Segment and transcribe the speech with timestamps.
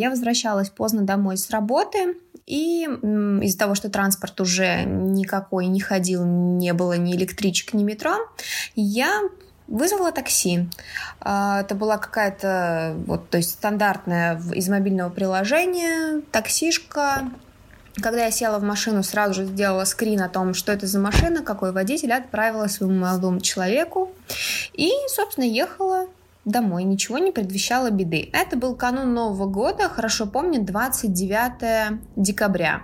[0.00, 2.16] я возвращалась поздно домой с работы,
[2.46, 8.16] и из-за того, что транспорт уже никакой не ходил, не было ни электричек, ни метро,
[8.74, 9.20] я
[9.68, 10.68] вызвала такси.
[11.20, 17.30] А, это была какая-то, вот, то есть стандартная из мобильного приложения таксишка.
[18.02, 21.42] Когда я села в машину, сразу же сделала скрин о том, что это за машина,
[21.42, 24.10] какой водитель, отправила своему молодому человеку.
[24.72, 26.06] И, собственно, ехала
[26.50, 28.30] домой, ничего не предвещало беды.
[28.32, 32.82] Это был канун Нового года, хорошо помню, 29 декабря.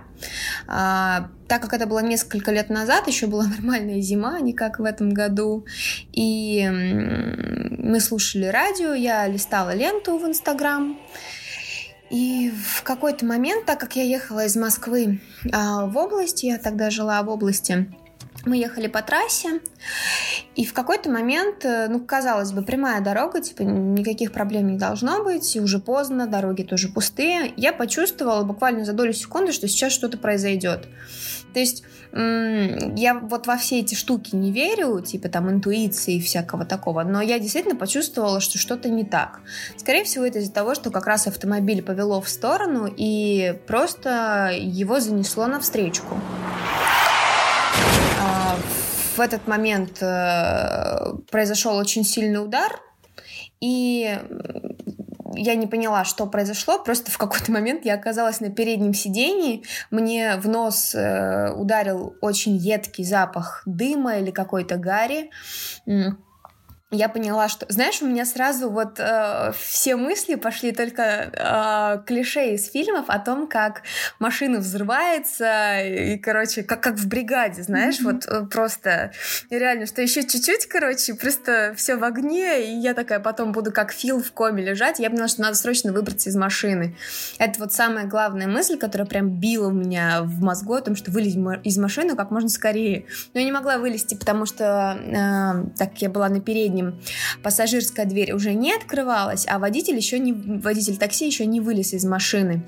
[0.67, 4.79] А, так как это было несколько лет назад, еще была нормальная зима, а не как
[4.79, 5.65] в этом году,
[6.11, 10.97] и мы слушали радио, я листала ленту в Инстаграм,
[12.09, 15.19] и в какой-то момент, так как я ехала из Москвы
[15.51, 17.93] а, в область, я тогда жила в области,
[18.47, 19.61] мы ехали по трассе,
[20.55, 25.23] и в какой-то момент, э, ну, казалось бы, прямая дорога, типа, никаких проблем не должно
[25.23, 27.53] быть, и уже поздно, дороги тоже пустые.
[27.57, 30.87] Я почувствовала буквально за долю секунды, что сейчас что-то произойдет.
[31.53, 36.65] То есть я вот во все эти штуки не верю, типа там интуиции и всякого
[36.65, 39.41] такого, но я действительно почувствовала, что что-то не так.
[39.75, 44.99] Скорее всего, это из-за того, что как раз автомобиль повело в сторону и просто его
[44.99, 46.17] занесло навстречку
[49.17, 52.79] в этот момент э, произошел очень сильный удар,
[53.59, 54.19] и
[55.33, 56.79] я не поняла, что произошло.
[56.79, 59.63] Просто в какой-то момент я оказалась на переднем сидении.
[59.91, 65.31] Мне в нос э, ударил очень едкий запах дыма или какой-то гари
[66.89, 72.53] я поняла, что, знаешь, у меня сразу вот э, все мысли пошли только э, клише
[72.53, 73.81] из фильмов о том, как
[74.19, 78.03] машина взрывается и, короче, как как в бригаде, знаешь, mm-hmm.
[78.03, 79.11] вот э, просто
[79.49, 83.91] реально, что еще чуть-чуть, короче, просто все в огне, и я такая потом буду как
[83.91, 86.95] Фил в коме лежать, я поняла, что надо срочно выбраться из машины.
[87.37, 91.11] Это вот самая главная мысль, которая прям била у меня в мозгу о том, что
[91.11, 93.07] вылезть из машины как можно скорее.
[93.33, 96.99] Но я не могла вылезти, потому что э, так я была на передней передним
[97.43, 102.05] пассажирская дверь уже не открывалась, а водитель еще не водитель такси еще не вылез из
[102.05, 102.63] машины.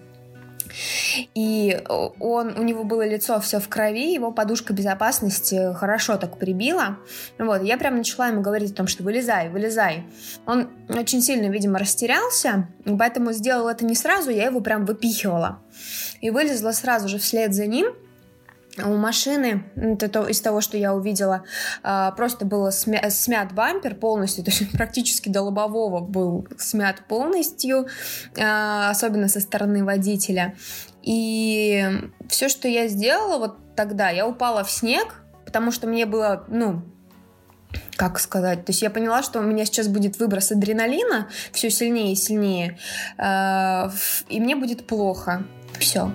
[1.34, 1.82] И
[2.20, 7.00] он, у него было лицо все в крови, его подушка безопасности хорошо так прибила.
[7.40, 10.04] Вот, я прям начала ему говорить о том, что вылезай, вылезай.
[10.46, 15.60] Он очень сильно, видимо, растерялся, поэтому сделал это не сразу, я его прям выпихивала.
[16.22, 17.88] И вылезла сразу же вслед за ним–
[18.86, 21.44] у машины, это то, из того, что я увидела,
[21.84, 27.88] а, просто был смя смят бампер полностью, то есть практически до лобового был смят полностью,
[28.40, 30.56] а, особенно со стороны водителя.
[31.02, 31.86] И
[32.28, 36.84] все, что я сделала вот тогда, я упала в снег, потому что мне было, ну,
[37.96, 42.14] как сказать, то есть я поняла, что у меня сейчас будет выброс адреналина все сильнее
[42.14, 42.78] и сильнее,
[43.18, 43.92] а,
[44.28, 45.44] и мне будет плохо.
[45.78, 46.12] Все.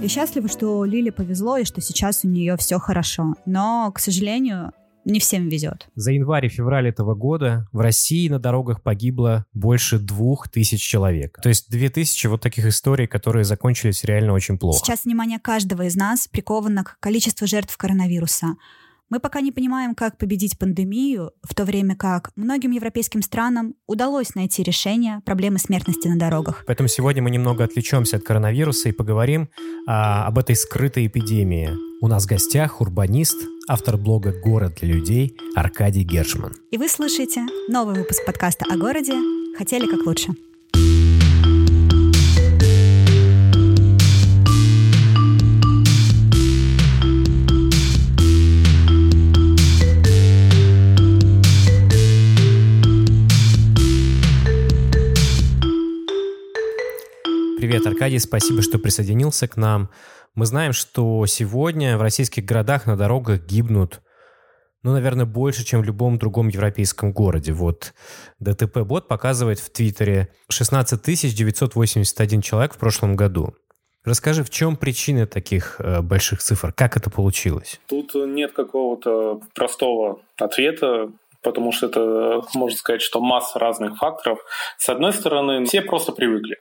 [0.00, 3.34] Я счастлива, что Лиле повезло и что сейчас у нее все хорошо.
[3.46, 4.72] Но, к сожалению,
[5.04, 5.88] не всем везет.
[5.96, 11.40] За январь и февраль этого года в России на дорогах погибло больше двух тысяч человек.
[11.42, 14.78] То есть две тысячи вот таких историй, которые закончились реально очень плохо.
[14.78, 18.54] Сейчас внимание каждого из нас приковано к количеству жертв коронавируса.
[19.10, 24.34] Мы пока не понимаем, как победить пандемию, в то время как многим европейским странам удалось
[24.34, 26.64] найти решение проблемы смертности на дорогах.
[26.66, 29.48] Поэтому сегодня мы немного отвлечемся от коронавируса и поговорим
[29.86, 31.70] а, об этой скрытой эпидемии.
[32.02, 33.36] У нас в гостях урбанист,
[33.66, 36.52] автор блога «Город для людей» Аркадий Гершман.
[36.70, 39.14] И вы слушаете новый выпуск подкаста о городе
[39.56, 40.32] «Хотели как лучше».
[57.58, 59.90] Привет, Аркадий, спасибо, что присоединился к нам.
[60.36, 64.00] Мы знаем, что сегодня в российских городах на дорогах гибнут,
[64.84, 67.50] ну, наверное, больше, чем в любом другом европейском городе.
[67.50, 67.94] Вот
[68.38, 71.02] ДТП-бот показывает в Твиттере 16
[71.34, 73.54] 981 человек в прошлом году.
[74.04, 76.72] Расскажи, в чем причины таких э, больших цифр?
[76.72, 77.80] Как это получилось?
[77.88, 84.40] Тут нет какого-то простого ответа потому что это, можно сказать, что масса разных факторов.
[84.76, 86.58] С одной стороны, все просто привыкли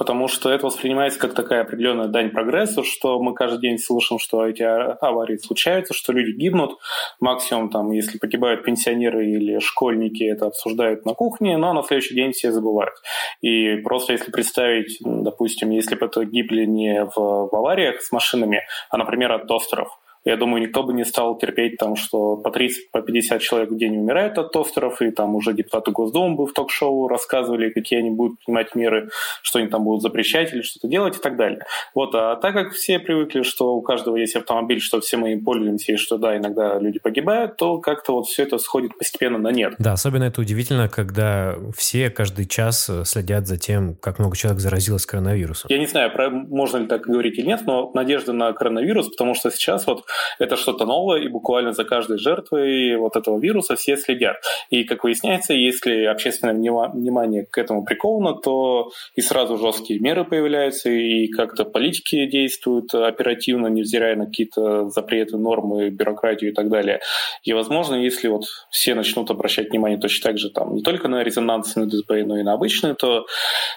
[0.00, 4.46] потому что это воспринимается как такая определенная дань прогрессу, что мы каждый день слышим, что
[4.46, 6.78] эти аварии случаются, что люди гибнут.
[7.20, 12.32] Максимум, там, если погибают пенсионеры или школьники, это обсуждают на кухне, но на следующий день
[12.32, 12.94] все забывают.
[13.42, 18.62] И просто если представить, допустим, если бы это гибли не в, в авариях с машинами,
[18.88, 22.90] а, например, от тостеров, Я думаю, никто бы не стал терпеть там, что по 30,
[22.90, 26.52] по 50 человек в день умирают от тостеров, и там уже депутаты Госдумы бы в
[26.52, 29.08] ток-шоу рассказывали, какие они будут принимать меры,
[29.42, 31.64] что они там будут запрещать или что-то делать и так далее.
[31.94, 35.42] Вот, а так как все привыкли, что у каждого есть автомобиль, что все мы им
[35.42, 39.48] пользуемся, и что да, иногда люди погибают, то как-то вот все это сходит постепенно на
[39.48, 39.74] нет.
[39.78, 45.06] Да, особенно это удивительно, когда все каждый час следят за тем, как много человек заразилось
[45.06, 45.68] коронавирусом.
[45.70, 46.10] Я не знаю,
[46.48, 50.04] можно ли так говорить или нет, но надежда на коронавирус, потому что сейчас вот
[50.38, 54.36] это что-то новое, и буквально за каждой жертвой вот этого вируса все следят.
[54.70, 60.90] И, как выясняется, если общественное внимание к этому приковано, то и сразу жесткие меры появляются,
[60.90, 67.00] и как-то политики действуют оперативно, невзирая на какие-то запреты, нормы, бюрократию и так далее.
[67.42, 71.22] И, возможно, если вот все начнут обращать внимание точно так же там не только на
[71.22, 73.26] резонансные дисплеи, но и на обычные, то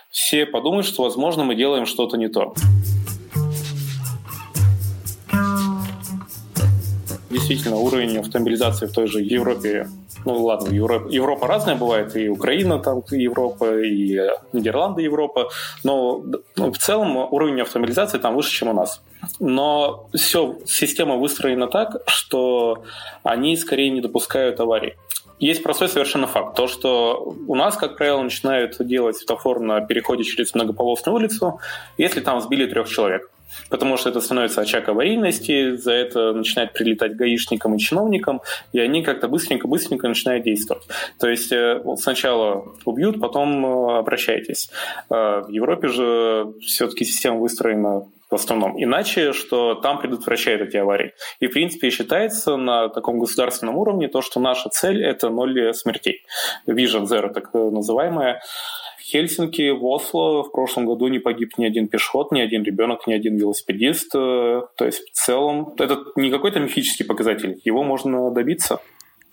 [0.10, 2.54] все подумают, что, возможно, мы делаем что-то не то.
[7.44, 9.88] Действительно, уровень автомобилизации в той же Европе
[10.26, 14.18] ну ладно, Европа, Европа разная бывает, и Украина там Европа, и
[14.54, 15.50] Нидерланды Европа,
[15.84, 16.24] но
[16.56, 19.02] ну, в целом уровень автомобилизации там выше, чем у нас.
[19.42, 22.84] Но все, система выстроена так, что
[23.24, 24.94] они скорее не допускают аварий.
[25.40, 26.56] Есть простой совершенно факт.
[26.56, 31.60] То, что у нас, как правило, начинают делать светофор на переходе через многополосную улицу,
[31.98, 33.30] если там сбили трех человек
[33.70, 38.42] потому что это становится очаг аварийности, за это начинает прилетать гаишникам и чиновникам,
[38.72, 40.84] и они как-то быстренько-быстренько начинают действовать.
[41.20, 44.70] То есть э, вот сначала убьют, потом э, обращайтесь.
[45.10, 48.04] А в Европе же все-таки система выстроена
[48.34, 48.84] в основном.
[48.84, 51.14] Иначе, что там предотвращают эти аварии.
[51.40, 56.26] И, в принципе, считается на таком государственном уровне то, что наша цель— это ноль смертей.
[56.68, 58.42] Vision Zero, так называемая.
[59.14, 63.14] Хельсинки, в Осло в прошлом году не погиб ни один пешеход, ни один ребенок, ни
[63.14, 64.16] один велосипедист.
[64.16, 68.80] Э, то есть в целом это не какой-то мифический показатель, его можно добиться.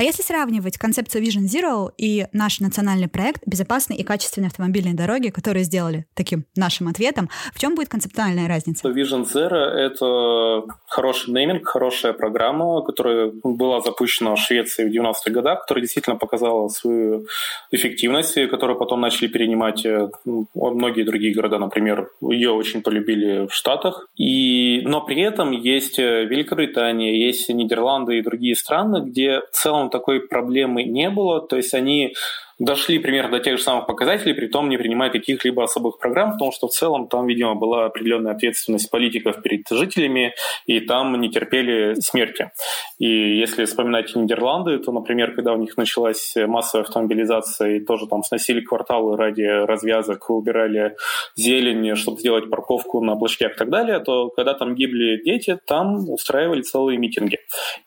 [0.01, 5.29] А если сравнивать концепцию Vision Zero и наш национальный проект «Безопасные и качественные автомобильные дороги»,
[5.29, 8.89] которые сделали таким нашим ответом, в чем будет концептуальная разница?
[8.89, 15.63] Vision Zero— это хороший нейминг, хорошая программа, которая была запущена в Швеции в 90-х годах,
[15.63, 17.27] которая действительно показала свою
[17.71, 24.09] эффективность, которую потом начали перенимать э, многие другие города, например, ее очень полюбили в Штатах.
[24.17, 24.83] И...
[24.85, 30.21] Но при этом есть э, Великобритания, есть Нидерланды и другие страны, где в целом такой
[30.21, 31.41] проблемы не было.
[31.41, 32.15] То есть они
[32.61, 36.53] дошли примерно до тех же самых показателей, при том не принимая каких-либо особых программ, потому
[36.53, 40.35] что в целом там, видимо, была определенная ответственность политиков перед жителями,
[40.67, 42.53] и там не терпели смерти.
[42.99, 48.23] И если вспоминать Нидерланды, то, например, когда у них началась массовая автомобилизация, и тоже там
[48.23, 50.97] сносили кварталы ради развязок, убирали
[51.37, 56.11] зелень, чтобы сделать парковку на площадях и так далее, то когда там гибли дети, там
[56.11, 57.39] устраивали целые митинги.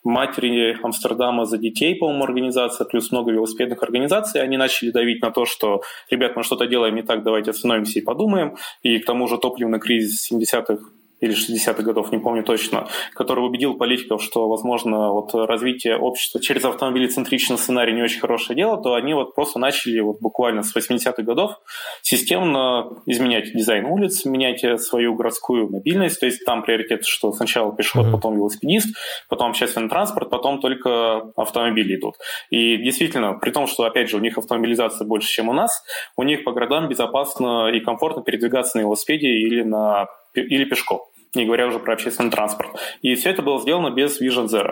[0.04, 5.46] Матери Амстердама за детей, по-моему, организация, плюс много велосипедных организаций, они начали давить на то,
[5.46, 8.56] что, ребят, мы что-то делаем не так, давайте остановимся и подумаем.
[8.82, 10.84] И к тому же топливный кризис 70-х
[11.24, 16.66] или 60-х годов, не помню точно, который убедил политиков, что, возможно, вот развитие общества через
[16.66, 21.24] автомобилецентричный сценарий не очень хорошее дело, то они вот просто начали вот буквально с 80-х
[21.24, 21.54] годов
[22.02, 28.08] системно изменять дизайн улиц, менять свою городскую мобильность, то есть там приоритет, что сначала пешеход,
[28.08, 28.12] mm-hmm.
[28.12, 28.96] потом велосипедист,
[29.30, 32.16] потом общественный транспорт, потом только автомобили идут.
[32.50, 35.84] И действительно, при том, что, опять же, у них автомобилизация больше, чем у нас,
[36.18, 41.02] у них по городам безопасно и комфортно передвигаться на велосипеде или на или пешком
[41.36, 42.72] не говоря уже про общественный транспорт.
[43.02, 44.72] И все это было сделано без Vision Zero.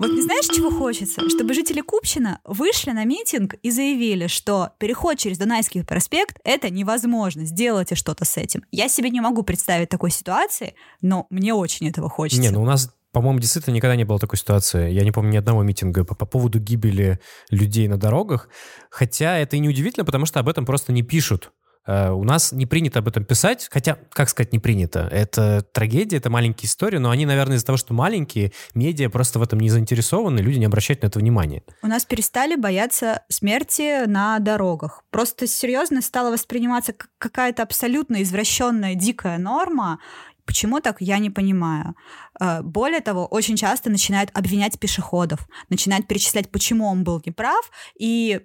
[0.00, 1.28] Вот не знаешь, чего хочется?
[1.28, 7.44] Чтобы жители Купчина вышли на митинг и заявили, что переход через Дунайский проспект— это невозможно,
[7.44, 8.64] сделайте что-то с этим.
[8.70, 12.40] Я себе не могу представить такой ситуации, но мне очень этого хочется.
[12.40, 14.90] Не, ну у нас по-моему, действительно никогда не было такой ситуации.
[14.92, 17.18] Я не помню ни одного митинга по, по поводу гибели
[17.50, 18.48] людей на дорогах.
[18.88, 21.50] Хотя это и не удивительно, потому что об этом просто не пишут.
[21.86, 25.08] Э, у нас не принято об этом писать, хотя, как сказать, не принято.
[25.10, 29.42] Это трагедия, это маленькие истории, но они, наверное, из-за того, что маленькие, медиа просто в
[29.42, 31.62] этом не заинтересованы, люди не обращают на это внимания.
[31.82, 35.04] У нас перестали бояться смерти на дорогах.
[35.10, 39.98] Просто серьезно стало восприниматься как какая-то абсолютно извращенная, дикая норма,
[40.46, 41.94] Почему так, я не понимаю.
[42.40, 48.40] Э, более того, очень часто начинают обвинять пешеходов, начинают перечислять, почему он был неправ, и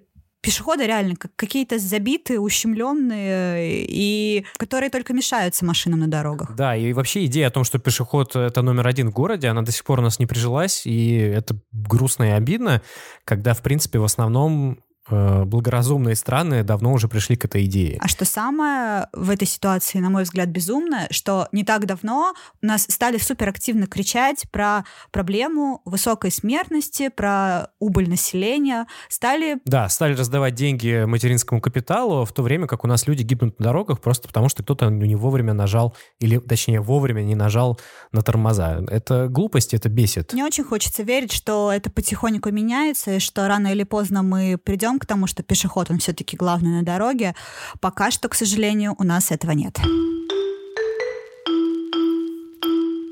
[0.46, 6.54] пешеходы реально как какие-то забитые, ущемленные, и которые только мешаются машинам на дорогах.
[6.54, 9.72] Да, и вообще идея о том, что пешеход— это номер один в городе, она до
[9.72, 12.80] сих пор у нас не прижилась, и это грустно и обидно,
[13.24, 14.78] когда, в принципе, в основном
[15.10, 17.98] благоразумные страны давно уже пришли к этой идее.
[18.00, 22.66] А что самое в этой ситуации, на мой взгляд, безумное, что не так давно у
[22.66, 29.58] нас стали суперактивно кричать про проблему высокой смертности, про убыль населения, стали...
[29.64, 33.66] Да, стали раздавать деньги материнскому капиталу, в то время как у нас люди гибнут на
[33.66, 37.78] дорогах просто потому, что кто-то не вовремя нажал, или точнее вовремя не нажал
[38.12, 38.84] на тормоза.
[38.88, 40.32] Это глупость, это бесит.
[40.32, 44.95] Мне очень хочется верить, что это потихоньку меняется, и что рано или поздно мы придем
[44.98, 47.34] к тому, что пешеход, он все-таки главный на дороге.
[47.80, 49.78] Пока что, к сожалению, у нас этого нет.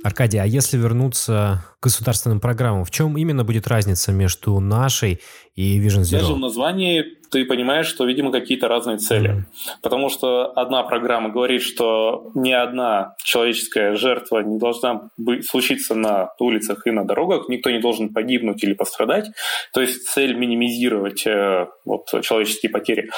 [0.05, 5.23] Аркадий, а если вернуться к государственным программам, в чем именно будет разница между нашей
[5.55, 6.21] и Vision Zero?
[6.21, 9.31] Даже в названии ты понимаешь, что, видимо, какие-то разные цели.
[9.31, 9.79] Mm-hmm.
[9.81, 16.29] Потому что одна программа говорит, что ни одна человеческая жертва не должна быть, случиться на
[16.39, 19.31] улицах и на дорогах, никто не должен погибнуть или пострадать.
[19.73, 23.09] То есть цель минимизировать э, вот, человеческие потери.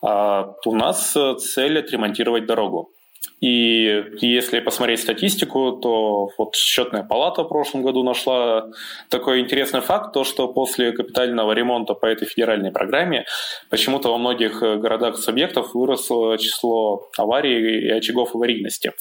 [0.00, 2.92] А у нас цель отремонтировать дорогу.
[3.40, 8.68] И если посмотреть статистику, то вот счетная палата в прошлом году нашла
[9.10, 13.26] такой интересный факт, то что после капитального ремонта по этой федеральной программе
[13.68, 18.92] почему-то во многих городах субъектов выросло число аварий и очагов аварийности.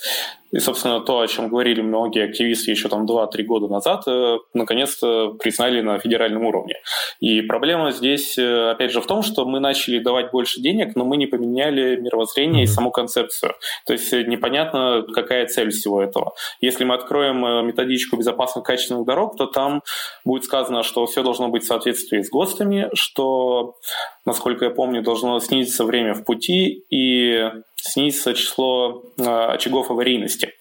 [0.55, 5.31] И, собственно, то, о чем говорили многие активисты еще там 2-3 года назад, э, наконец-то
[5.31, 6.75] признали на федеральном уровне.
[7.19, 11.03] И проблема здесь, э, опять же, в том, что мы начали давать больше денег, но
[11.03, 13.53] мы не поменяли мировоззрение и саму концепцию.
[13.85, 16.33] То есть э, непонятно, какая цель всего этого.
[16.61, 19.81] Если мы откроем методичку безопасных качественных дорог, то там
[20.23, 23.75] будет сказано, что все должно быть в соответствии с ГОСТами, что,
[24.25, 27.49] насколько я помню, должно снизиться время в пути и
[27.87, 30.53] снизится число э, очагов аварийности.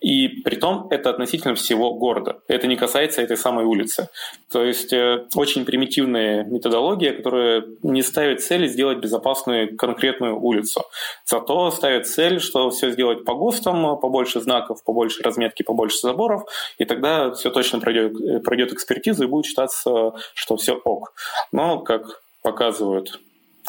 [0.00, 2.40] И при том это относительно всего города.
[2.48, 4.08] Это не касается этой самой улицы.
[4.52, 10.82] То есть э, очень примитивная методология, которая не ставит цели сделать безопасную конкретную улицу.
[11.24, 16.44] Зато ставит цель, что все сделать по ГОСТам, побольше знаков, побольше разметки, побольше заборов,
[16.78, 21.14] и тогда все точно пройдет, пройдет экспертизу и будет считаться, что все ок.
[21.52, 23.18] Но, как показывают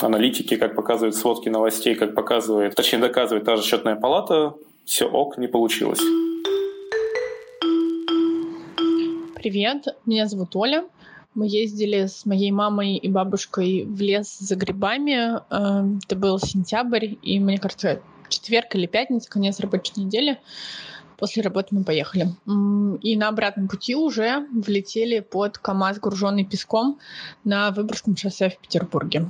[0.04, 4.54] аналитики, как показывают сводки новостей, как показывает, точнее доказывает та же счетная палата,
[4.86, 6.02] все ок, не получилось.
[9.36, 10.86] Привет, меня зовут Оля.
[11.36, 15.40] Мы ездили с моей мамой и бабушкой в лес за грибами.
[15.52, 20.40] Эм, это был сентябрь, и, мне кажется, четверг или пятница, конец рабочей недели.
[21.18, 22.28] После работы мы поехали.
[23.02, 27.00] И на обратном пути уже влетели под КАМАЗ, груженный песком,
[27.44, 29.30] на Выборгском шоссе в Петербурге.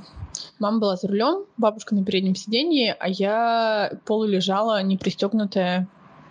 [0.58, 5.88] Мама была за рулем, бабушка на переднем сиденье, а я полулежала, не пристегнутая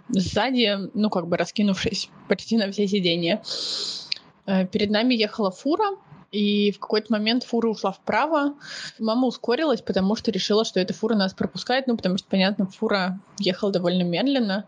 [0.10, 3.42] сзади, ну, как бы раскинувшись почти на все сиденья.
[4.46, 5.98] Э, перед нами ехала фура,
[6.31, 8.55] и в какой-то момент фура ушла вправо.
[9.00, 13.19] Мама ускорилась, потому что решила, что эта фура нас пропускает, ну, потому что, понятно, фура
[13.39, 14.65] ехала довольно медленно,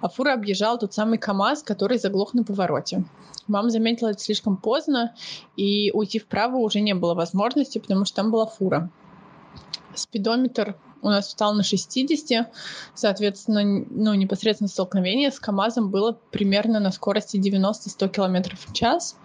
[0.00, 3.04] а фура объезжала тот самый КАМАЗ, который заглох на повороте.
[3.46, 5.14] Мама заметила это слишком поздно,
[5.56, 8.90] и уйти вправо уже не было возможности, потому что там была фура.
[9.94, 12.50] Спидометр у нас встал на 60,
[12.94, 19.16] соответственно, ну, непосредственно столкновение с КАМАЗом было примерно на скорости 90-100 км в час.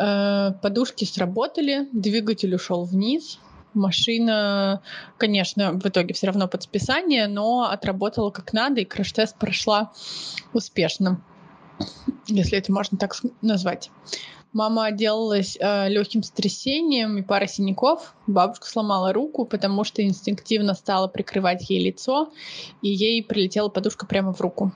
[0.00, 3.38] Э, подушки сработали, двигатель ушел вниз,
[3.74, 4.80] машина,
[5.18, 9.92] конечно, в итоге все равно под списание, но отработала как надо, и краш-тест прошла
[10.54, 11.22] успешно,
[12.26, 13.90] если это можно так назвать.
[14.54, 18.14] Мама отделалась э, легким сотрясением и парой синяков.
[18.26, 22.32] Бабушка сломала руку, потому что инстинктивно стала прикрывать ей лицо,
[22.82, 24.72] и ей прилетела подушка прямо в руку.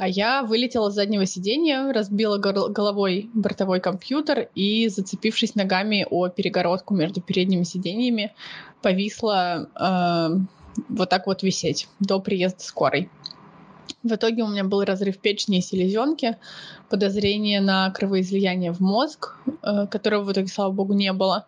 [0.00, 6.94] А я вылетела с заднего сиденья, разбила головой бортовой компьютер и, зацепившись ногами о перегородку
[6.94, 8.32] между передними сиденьями,
[8.80, 10.38] повисла э,
[10.88, 13.10] вот так вот висеть до приезда скорой.
[14.02, 16.38] В итоге у меня был разрыв печени и селезенки,
[16.88, 21.44] подозрение на кровоизлияние в мозг, э, которого в итоге, слава богу, не было,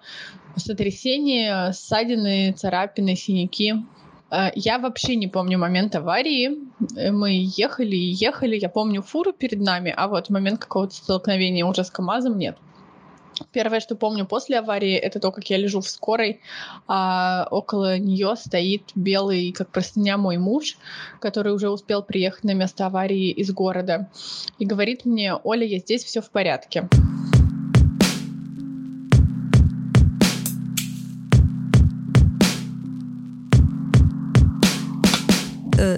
[0.57, 3.77] сотрясение, ссадины, царапины, синяки.
[4.33, 6.59] Э, я вообще не помню момент аварии.
[7.11, 8.57] Мы ехали и ехали.
[8.57, 12.57] Я помню фуру перед нами, а вот момент какого-то столкновения уже с КАМАЗом нет.
[13.51, 16.41] Первое, что помню после аварии, это то, как я лежу в скорой,
[16.87, 20.77] а около нее стоит белый, как простыня, мой муж,
[21.19, 24.11] который уже успел приехать на место аварии из города,
[24.59, 26.89] и говорит мне, Оля, я здесь, все в порядке.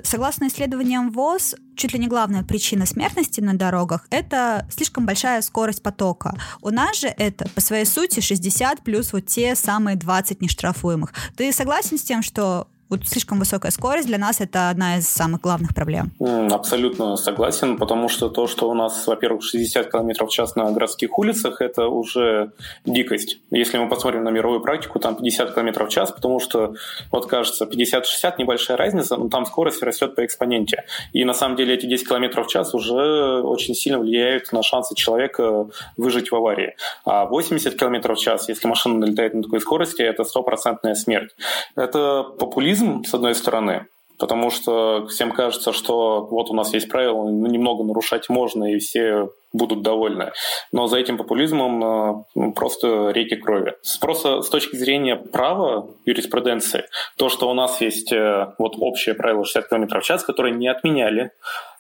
[0.05, 5.83] Согласно исследованиям ВОЗ, чуть ли не главная причина смертности на дорогах– это слишком большая скорость
[5.83, 6.35] потока.
[6.61, 11.13] У нас же это, по своей сути, 60 плюс вот те самые 20 нештрафуемых.
[11.37, 15.41] Ты согласен с тем, что вот слишком высокая скорость для нас это одна из самых
[15.41, 16.13] главных проблем.
[16.21, 21.19] Абсолютно согласен, потому что то, что у нас, во-первых, 60 км в час на городских
[21.19, 22.53] улицах, это уже
[22.85, 23.39] дикость.
[23.51, 26.75] Если мы посмотрим на мировую практику, там 50 км в час, потому что,
[27.11, 30.85] вот кажется, 50-60 небольшая разница, но там скорость растет по экспоненте.
[31.13, 34.95] И на самом деле эти 10 км в час уже очень сильно влияют на шансы
[34.95, 36.77] человека выжить в аварии.
[37.05, 41.35] А 80 км в час, если машина налетает на такой скорости, это стопроцентная смерть.
[41.77, 43.87] Это популизм, популизм, с одной стороны,
[44.19, 48.79] потому что всем кажется, что вот у нас есть правила, ну, немного нарушать можно, и
[48.79, 50.33] все будут довольны.
[50.73, 53.75] Но за этим популизмом э, ну, просто реки крови.
[54.01, 56.85] Просто с точки зрения права, юриспруденции,
[57.17, 60.69] то, что у нас есть э, вот общее правило 60 км в час, которое не
[60.69, 61.31] отменяли,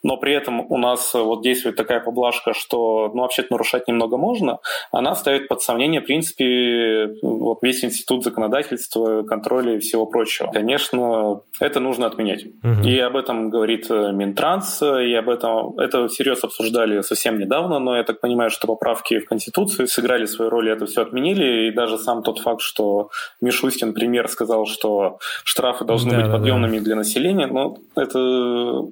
[0.04, 4.16] но при этом у нас э, вот действует такая поблажка, что ну, вообще-то нарушать немного
[4.18, 4.58] можно,
[4.92, 10.52] она ставит под сомнение, в принципе, вот весь институт законодательства, контроля и всего прочего.
[10.52, 12.44] Конечно, это нужно отменять.
[12.44, 12.86] Угу.
[12.86, 18.04] И об этом говорит Минтранс, и об этом это всерьез обсуждали совсем недавно, но я
[18.04, 21.98] так понимаю, что поправки в Конституцию сыграли свою роль и это все отменили, и даже
[21.98, 26.84] сам тот факт, что Мишустин, премьер, сказал, что штрафы должны да, быть да, подъемными да.
[26.84, 28.88] для населения, ну, это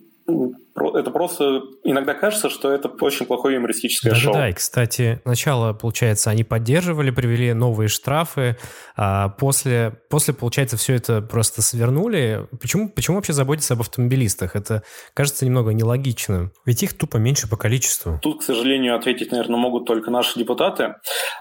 [0.75, 4.35] это просто иногда кажется, что это очень плохое юмористическое да, шоу.
[4.35, 8.57] Да, и, кстати, сначала, получается, они поддерживали, привели новые штрафы,
[8.97, 12.47] а после, после получается, все это просто свернули.
[12.61, 14.57] Почему, почему вообще заботиться об автомобилистах?
[14.57, 14.83] Это
[15.15, 16.53] кажется немного нелогичным.
[16.65, 18.19] Ведь их тупо меньше по количеству.
[18.23, 20.95] Тут, к сожалению, ответить, наверное, могут только наши депутаты.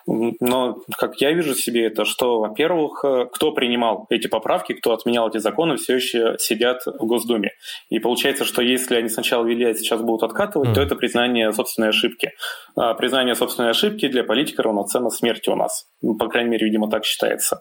[0.06, 5.38] Но, как я вижу себе это, что, во-первых, кто принимал эти поправки, кто отменял эти
[5.38, 7.52] законы, все еще сидят в Госдуме.
[7.90, 10.74] И получается, что если они сначала вели, а сейчас будут откатывать, mm.
[10.74, 12.32] то это признание собственной ошибки.
[12.76, 15.86] А признание собственной ошибки для политика равноценно смерти у нас.
[16.02, 17.58] Ну, по крайней мере, видимо, так считается.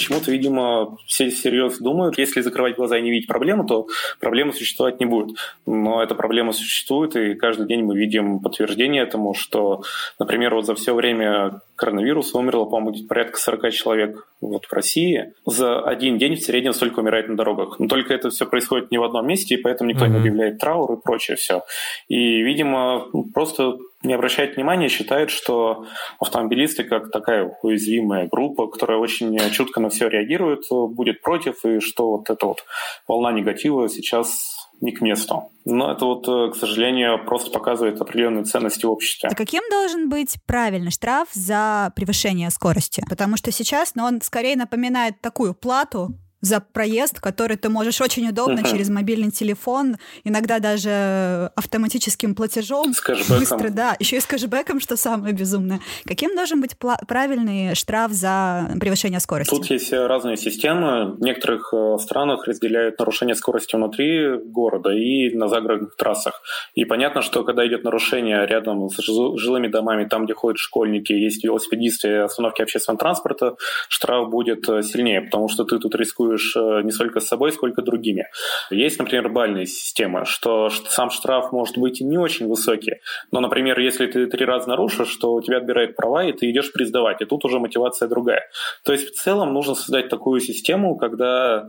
[0.00, 3.86] Почему-то, видимо, все серьезно думают, если закрывать глаза и не видеть проблему, то
[4.18, 5.36] проблемы существовать не будет.
[5.66, 9.82] Но эта проблема существует, и каждый день мы видим подтверждение этому, что,
[10.18, 15.34] например, вот за все время коронавируса умерло, по-моему, порядка 40 человек вот в России.
[15.44, 17.78] За один день в среднем столько умирает на дорогах.
[17.78, 20.10] Но только это все происходит не в одном месте, и поэтому никто mm-hmm.
[20.10, 21.62] не объявляет траур и прочее все.
[22.08, 25.86] И, видимо, просто не обращает внимания, считает, что
[26.18, 32.12] автомобилисты как такая уязвимая группа, которая очень чутко на все реагирует, будет против, и что
[32.12, 32.64] вот эта вот
[33.06, 35.50] волна негатива сейчас не к месту.
[35.64, 39.28] Но это вот, э, к сожалению, просто показывает определенные ценности в обществе.
[39.30, 43.04] А каким должен быть правильный штраф за превышение скорости?
[43.08, 48.28] Потому что сейчас ну, он скорее напоминает такую плату, за проезд, который ты можешь очень
[48.28, 48.70] удобно uh-huh.
[48.70, 52.92] через мобильный телефон, иногда даже автоматическим платежом.
[52.94, 53.38] С кэшбэком.
[53.38, 55.80] Быстро, да, еще и с кэшбэком, что самое безумное.
[56.04, 59.50] Каким должен быть правильный штраф за превышение скорости?
[59.50, 61.14] Тут есть разные системы.
[61.14, 66.42] В некоторых э, странах разделяют нарушение скорости внутри города и на загородных трассах.
[66.74, 71.44] И понятно, что когда идет нарушение рядом с жилыми домами, там, где ходят школьники, есть
[71.44, 73.56] велосипедисты и остановки общественного транспорта,
[73.88, 77.52] штраф будет э, сильнее, потому что ты тут рискуешь рискуешь э, не столько с собой,
[77.52, 78.26] сколько другими.
[78.70, 82.96] Есть, например, бальная система, что сам штраф может быть не очень высокий,
[83.32, 86.72] но, например, если ты три раза нарушишь, то у тебя отбирают права, и ты идешь
[86.72, 88.42] признавать, и тут уже мотивация другая.
[88.84, 91.66] То есть в целом нужно создать такую систему, когда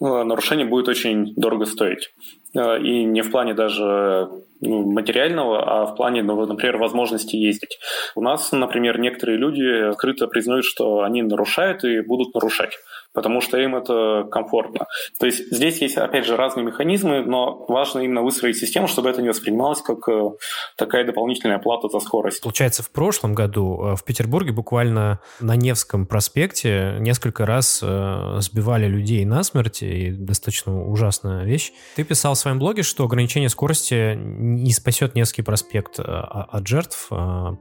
[0.00, 2.10] э, нарушение будет очень дорого стоить.
[2.54, 4.28] Э, и не в плане даже
[4.60, 7.78] ну, материального, а в плане, ну, например, возможности ездить.
[8.14, 12.78] У нас, например, некоторые люди открыто признают, что они нарушают и будут нарушать
[13.12, 14.86] потому что им это комфортно.
[15.18, 19.22] То есть здесь есть, опять же, разные механизмы, но важно именно выстроить систему, чтобы это
[19.22, 20.30] не воспринималось как э,
[20.76, 22.42] такая дополнительная плата за скорость.
[22.42, 28.86] Получается, в прошлом году э, в Петербурге буквально на Невском проспекте несколько раз э, сбивали
[28.86, 31.72] людей насмерть, и достаточно ужасная вещь.
[31.96, 37.10] Ты писал в своем блоге, что ограничение скорости не спасет Невский проспект а, от жертв.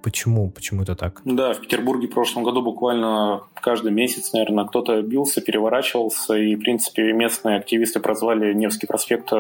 [0.04, 0.50] Почему?
[0.52, 1.22] Почему это так?
[1.26, 6.60] Да, в Петербурге в прошлом году буквально каждый месяц, наверное, кто-то бился переворачивался, и, в
[6.60, 9.32] принципе, местные активисты прозвали Невский проспект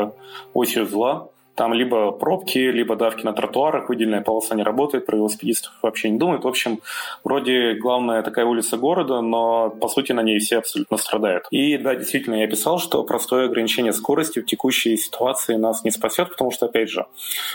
[0.54, 1.30] осью зла.
[1.56, 6.18] Там либо пробки, либо давки на тротуарах, выделенная полоса не работает, про велосипедистов вообще не
[6.18, 6.44] думают.
[6.44, 6.80] В общем,
[7.24, 11.46] вроде главная такая улица города, но по сути на ней все абсолютно страдают.
[11.52, 16.30] И да, действительно, я писал, что простое ограничение скорости в текущей ситуации нас не спасет,
[16.30, 17.06] потому что, опять же,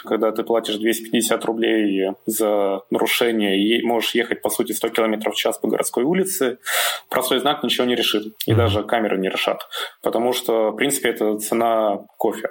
[0.05, 5.35] когда ты платишь 250 рублей за нарушение и можешь ехать, по сути, 100 км в
[5.35, 6.59] час по городской улице,
[7.09, 8.35] простой знак ничего не решит.
[8.47, 9.67] И даже камеры не решат.
[10.03, 12.49] Потому что, в принципе, это цена кофе.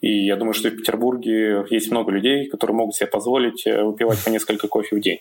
[0.00, 4.22] И я думаю, что в Петербурге есть много людей, которые могут себе позволить э, выпивать
[4.24, 5.18] по несколько кофе в день.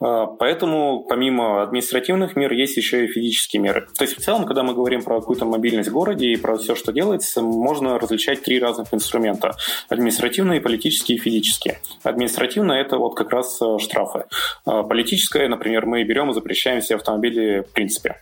[0.00, 3.88] А, поэтому помимо административных мер есть еще и физические меры.
[3.96, 6.74] То есть в целом, когда мы говорим про какую-то мобильность в городе и про все,
[6.74, 9.56] что делается, можно различать три разных инструмента.
[9.88, 11.78] Административные, политические и физические.
[12.02, 14.24] Административно это вот как раз э, штрафы.
[14.66, 18.16] А, политическое, например, мы берем и запрещаем все автомобили в принципе.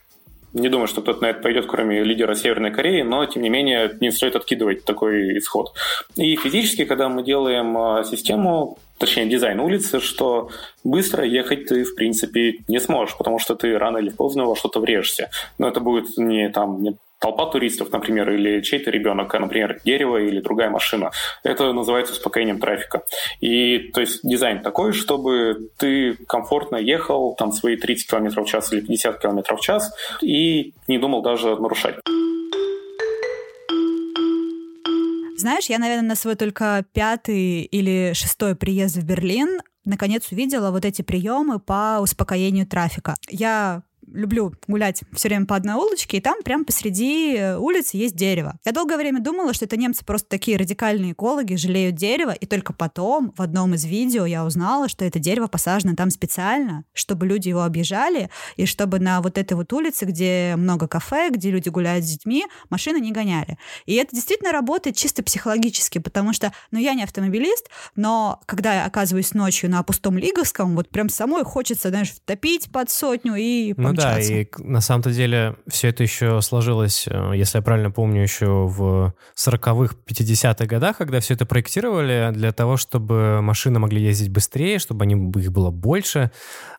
[0.56, 3.94] Не думаю, что кто-то на это пойдет, кроме лидера Северной Кореи, но, тем не менее,
[4.00, 5.74] не стоит откидывать такой исход.
[6.16, 10.48] И физически, когда мы делаем а, систему, точнее, дизайн улицы, что
[10.82, 14.80] быстро ехать ты, в принципе, не сможешь, потому что ты рано или поздно во что-то
[14.80, 15.28] врежешься.
[15.58, 20.18] Но это будет не там не толпа туристов, например, или чей-то ребенок, а, например, дерево
[20.18, 21.10] или другая машина.
[21.42, 23.02] Это называется успокоением трафика.
[23.40, 28.72] И то есть дизайн такой, чтобы ты комфортно ехал там свои 30 км в час
[28.72, 31.96] или 50 км в час и не думал даже нарушать.
[35.38, 40.84] Знаешь, я, наверное, на свой только пятый или шестой приезд в Берлин наконец увидела вот
[40.84, 43.14] эти приемы по успокоению трафика.
[43.28, 48.16] Я люблю гулять все время по одной улочке, и там прямо посреди э, улицы есть
[48.16, 48.58] дерево.
[48.64, 52.72] Я долгое время думала, что это немцы просто такие радикальные экологи, жалеют дерево, и только
[52.72, 57.48] потом в одном из видео я узнала, что это дерево посажено там специально, чтобы люди
[57.48, 62.04] его объезжали, и чтобы на вот этой вот улице, где много кафе, где люди гуляют
[62.04, 63.58] с детьми, машины не гоняли.
[63.86, 68.84] И это действительно работает чисто психологически, потому что, ну, я не автомобилист, но когда я
[68.84, 73.95] оказываюсь ночью на пустом Лиговском, вот прям самой хочется, знаешь, втопить под сотню и ну,
[73.96, 78.66] да, и на самом-то деле все это еще сложилось, э, если я правильно помню, еще
[78.66, 84.78] в 40-х, 50-х годах, когда все это проектировали для того, чтобы машины могли ездить быстрее,
[84.78, 86.30] чтобы они, их было больше.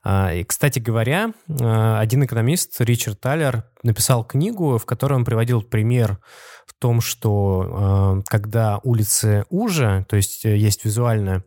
[0.04, 5.62] А, и, кстати говоря, э, один экономист, Ричард Талер, написал книгу, в которой он приводил
[5.62, 6.20] пример
[6.66, 11.44] в том, что э, когда улицы уже, то есть есть визуальная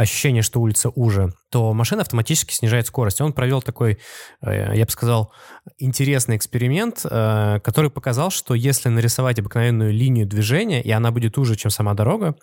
[0.00, 3.20] ощущение, что улица уже, то машина автоматически снижает скорость.
[3.20, 3.98] Он провел такой,
[4.42, 5.32] э, я бы сказал,
[5.78, 11.56] интересный эксперимент, э, который показал, что если нарисовать обыкновенную линию движения, и она будет уже,
[11.56, 12.36] чем сама дорога,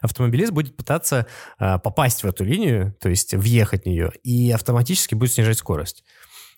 [0.00, 1.26] автомобилист будет пытаться
[1.58, 6.04] э, попасть в эту линию, то есть въехать в нее, и автоматически будет снижать скорость.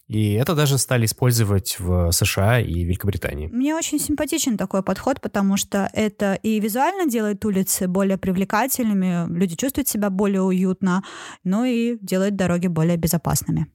[0.07, 3.49] И это даже стали использовать в США и Великобритании.
[3.49, 9.57] Мне очень симпатичен такой подход, потому что это и визуально делает улицы более привлекательными, люди
[9.57, 11.03] чувствуют себя более уютно,
[11.43, 13.67] ну и делает дороги более безопасными.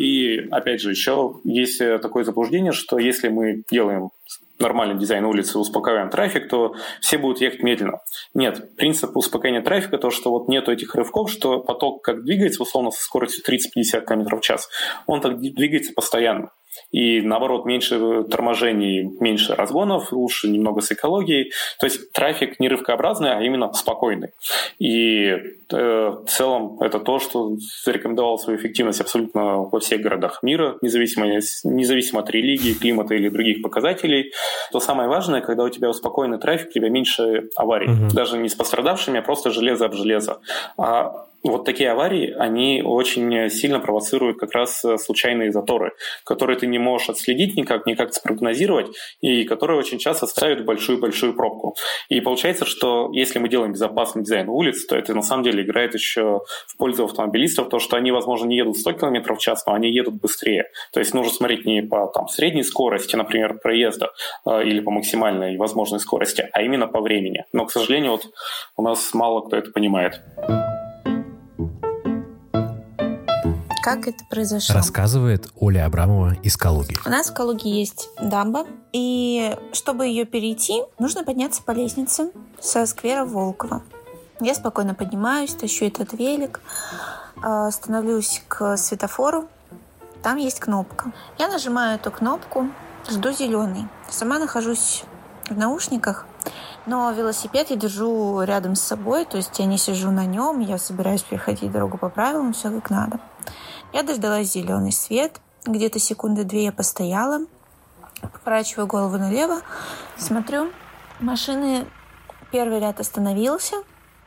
[0.00, 4.10] И опять же, еще есть такое заблуждение, что если мы делаем
[4.58, 7.98] нормальный дизайн улицы, успокаиваем трафик, то все будут ехать медленно.
[8.34, 12.90] Нет, принцип успокоения трафика то, что вот нету этих рывков, что поток как двигается, условно,
[12.90, 14.68] со скоростью 30-50 км в час,
[15.06, 16.50] он так двигается постоянно.
[16.90, 21.52] И наоборот, меньше торможений, меньше разгонов, лучше немного с экологией.
[21.80, 24.30] То есть трафик не рывкообразный, а именно спокойный.
[24.78, 25.38] И э,
[25.70, 32.20] в целом это то, что зарекомендовало свою эффективность абсолютно во всех городах мира, независимо, независимо
[32.20, 34.32] от религии, климата или других показателей.
[34.72, 37.88] То самое важное, когда у тебя успокоенный трафик, у тебя меньше аварий.
[37.88, 38.14] Угу.
[38.14, 40.40] Даже не с пострадавшими, а просто железо об железо.
[40.76, 45.92] А вот такие аварии, они очень сильно провоцируют как раз э, случайные заторы,
[46.24, 48.88] которые ты не можешь отследить никак, никак спрогнозировать,
[49.20, 51.76] и которые очень часто ставят большую-большую пробку.
[52.08, 55.94] И получается, что если мы делаем безопасный дизайн улиц, то это на самом деле играет
[55.94, 59.74] еще в пользу автомобилистов, то что они, возможно, не едут 100 км в час, но
[59.74, 60.64] они едут быстрее.
[60.92, 64.10] То есть нужно смотреть не по там, средней скорости, например, проезда,
[64.46, 67.44] э, или по максимальной возможной скорости, а именно по времени.
[67.52, 68.26] Но, к сожалению, вот
[68.76, 70.22] у нас мало кто это понимает.
[73.84, 74.76] Как это произошло?
[74.76, 76.96] Рассказывает Оля Абрамова из Калуги.
[77.04, 82.86] У нас в Калуге есть дамба, и чтобы ее перейти, нужно подняться по лестнице со
[82.86, 83.82] сквера Волкова.
[84.40, 86.62] Я спокойно поднимаюсь, тащу этот велик,
[87.42, 89.50] а, становлюсь к светофору,
[90.22, 91.12] там есть кнопка.
[91.36, 92.70] Я нажимаю эту кнопку,
[93.10, 93.86] жду зеленый.
[94.08, 95.04] Сама нахожусь
[95.50, 96.26] в наушниках,
[96.86, 100.78] но велосипед я держу рядом с собой, то есть я не сижу на нем, я
[100.78, 103.20] собираюсь переходить дорогу по правилам, все как надо.
[103.94, 105.40] Я дождалась зеленый свет.
[105.64, 107.46] Где-то секунды две я постояла,
[108.20, 109.60] поворачиваю голову налево,
[110.18, 110.72] смотрю,
[111.20, 111.86] машины
[112.50, 113.76] первый ряд остановился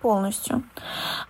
[0.02, 0.64] полностью,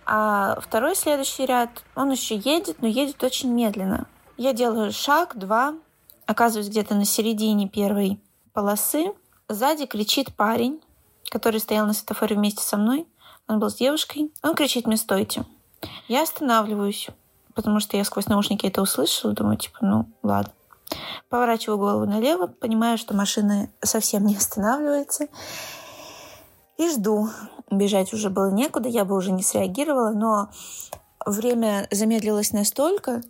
[0.06, 4.06] а второй следующий ряд, он еще едет, но едет очень медленно.
[4.36, 5.74] Я делаю шаг, два,
[6.24, 8.20] оказываюсь где-то на середине первой
[8.52, 9.14] полосы.
[9.48, 10.80] Сзади кричит парень,
[11.28, 13.08] который стоял на светофоре вместе со мной.
[13.48, 14.32] Он был с девушкой.
[14.44, 15.44] Он кричит мне «стойте».
[16.06, 17.08] Я останавливаюсь,
[17.58, 19.32] потому что я сквозь наушники это услышала.
[19.32, 20.52] Думаю, типа, ну, ладно.
[21.28, 25.26] Поворачиваю голову налево, понимаю, что машина совсем не останавливается.
[26.76, 27.28] И жду.
[27.68, 30.50] Бежать уже было некуда, я бы уже не среагировала, но
[31.26, 33.22] время замедлилось настолько,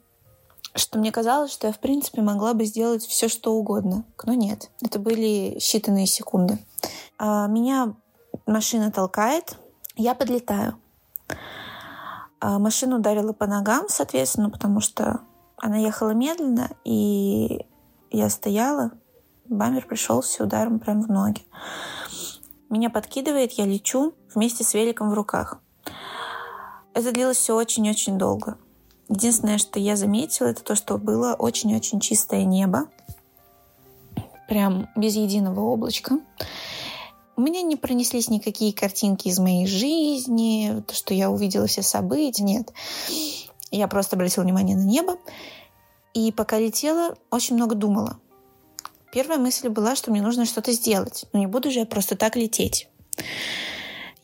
[0.74, 4.04] что мне казалось, что я, в принципе, могла бы сделать все, что угодно.
[4.24, 6.58] Но нет, это были считанные секунды.
[7.16, 7.94] А меня
[8.44, 9.56] машина толкает,
[9.96, 10.78] я подлетаю.
[12.40, 15.20] А машина ударила по ногам, соответственно, потому что
[15.56, 17.66] она ехала медленно, и
[18.10, 18.92] я стояла,
[19.46, 21.42] бамер пришелся ударом прямо в ноги.
[22.68, 25.58] Меня подкидывает, я лечу вместе с великом в руках.
[26.94, 28.58] Это длилось все очень-очень долго.
[29.08, 32.88] Единственное, что я заметила, это то, что было очень-очень чистое небо.
[34.48, 36.18] Прям без единого облачка.
[37.38, 42.42] У меня не пронеслись никакие картинки из моей жизни, то, что я увидела все события,
[42.42, 42.72] нет.
[43.70, 45.18] Я просто обратила внимание на небо.
[46.14, 48.18] И пока летела, очень много думала.
[49.12, 51.26] Первая мысль была, что мне нужно что-то сделать.
[51.32, 52.88] Но не буду же я просто так лететь.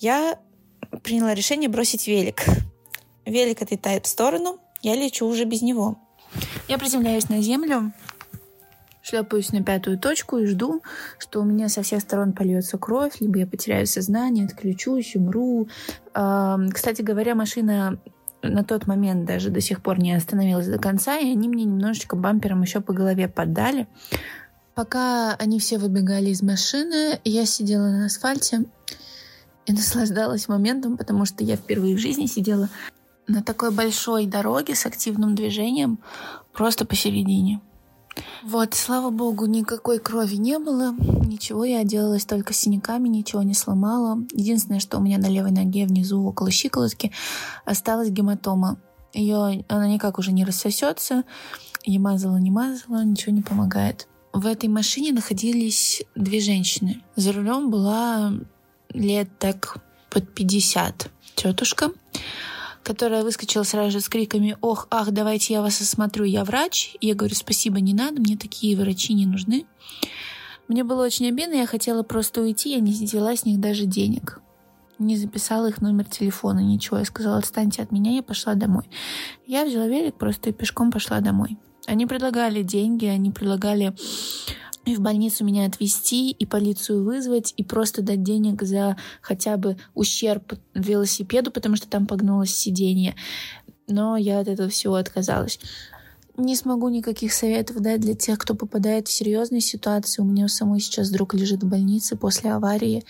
[0.00, 0.40] Я
[1.04, 2.44] приняла решение бросить велик.
[3.26, 5.98] Велик отлетает в сторону, я лечу уже без него.
[6.66, 7.92] Я приземляюсь на землю,
[9.04, 10.82] шлепаюсь на пятую точку и жду,
[11.18, 15.68] что у меня со всех сторон польется кровь, либо я потеряю сознание, отключусь, умру.
[16.12, 17.98] Кстати говоря, машина
[18.42, 22.16] на тот момент даже до сих пор не остановилась до конца, и они мне немножечко
[22.16, 23.86] бампером еще по голове поддали.
[24.74, 28.64] Пока они все выбегали из машины, я сидела на асфальте
[29.66, 32.70] и наслаждалась моментом, потому что я впервые в жизни сидела
[33.28, 35.98] на такой большой дороге с активным движением
[36.52, 37.60] просто посередине.
[38.42, 44.18] Вот, слава богу, никакой крови не было, ничего, я отделалась только синяками, ничего не сломала.
[44.32, 47.12] Единственное, что у меня на левой ноге внизу около щиколотки
[47.64, 48.78] осталась гематома.
[49.12, 51.24] Ее, она никак уже не рассосется,
[51.84, 54.08] я мазала, не мазала, ничего не помогает.
[54.32, 57.00] В этой машине находились две женщины.
[57.14, 58.32] За рулем была
[58.90, 59.78] лет так
[60.10, 61.90] под 50 тетушка
[62.84, 66.96] которая выскочила сразу же с криками «Ох, ах, давайте я вас осмотрю, я врач».
[67.00, 69.66] Я говорю «Спасибо, не надо, мне такие врачи не нужны».
[70.68, 74.40] Мне было очень обидно, я хотела просто уйти, я не взяла с них даже денег.
[74.98, 76.98] Не записала их номер телефона, ничего.
[76.98, 78.84] Я сказала, отстаньте от меня, я пошла домой.
[79.46, 81.58] Я взяла велик просто и пешком пошла домой.
[81.86, 83.94] Они предлагали деньги, они предлагали
[84.84, 89.76] и в больницу меня отвезти, и полицию вызвать, и просто дать денег за хотя бы
[89.94, 93.14] ущерб велосипеду, потому что там погнулось сиденье.
[93.86, 95.58] Но я от этого всего отказалась.
[96.36, 100.20] Не смогу никаких советов дать для тех, кто попадает в серьезные ситуации.
[100.20, 103.04] У меня самой сейчас друг лежит в больнице после аварии,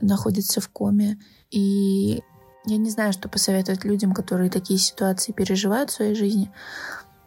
[0.00, 1.18] находится в коме.
[1.50, 2.22] И
[2.64, 6.50] я не знаю, что посоветовать людям, которые такие ситуации переживают в своей жизни.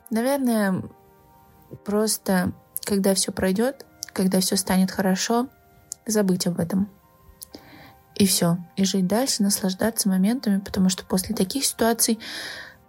[0.10, 0.84] Наверное,
[1.86, 2.54] просто
[2.90, 5.48] когда все пройдет, когда все станет хорошо,
[6.08, 6.90] забыть об этом.
[8.16, 8.58] И все.
[8.78, 12.20] И жить дальше, наслаждаться моментами, потому что после таких ситуаций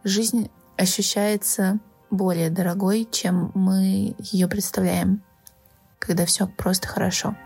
[0.02, 5.22] жизнь ощущается более дорогой, чем мы ее представляем,
[5.98, 7.36] когда все просто хорошо.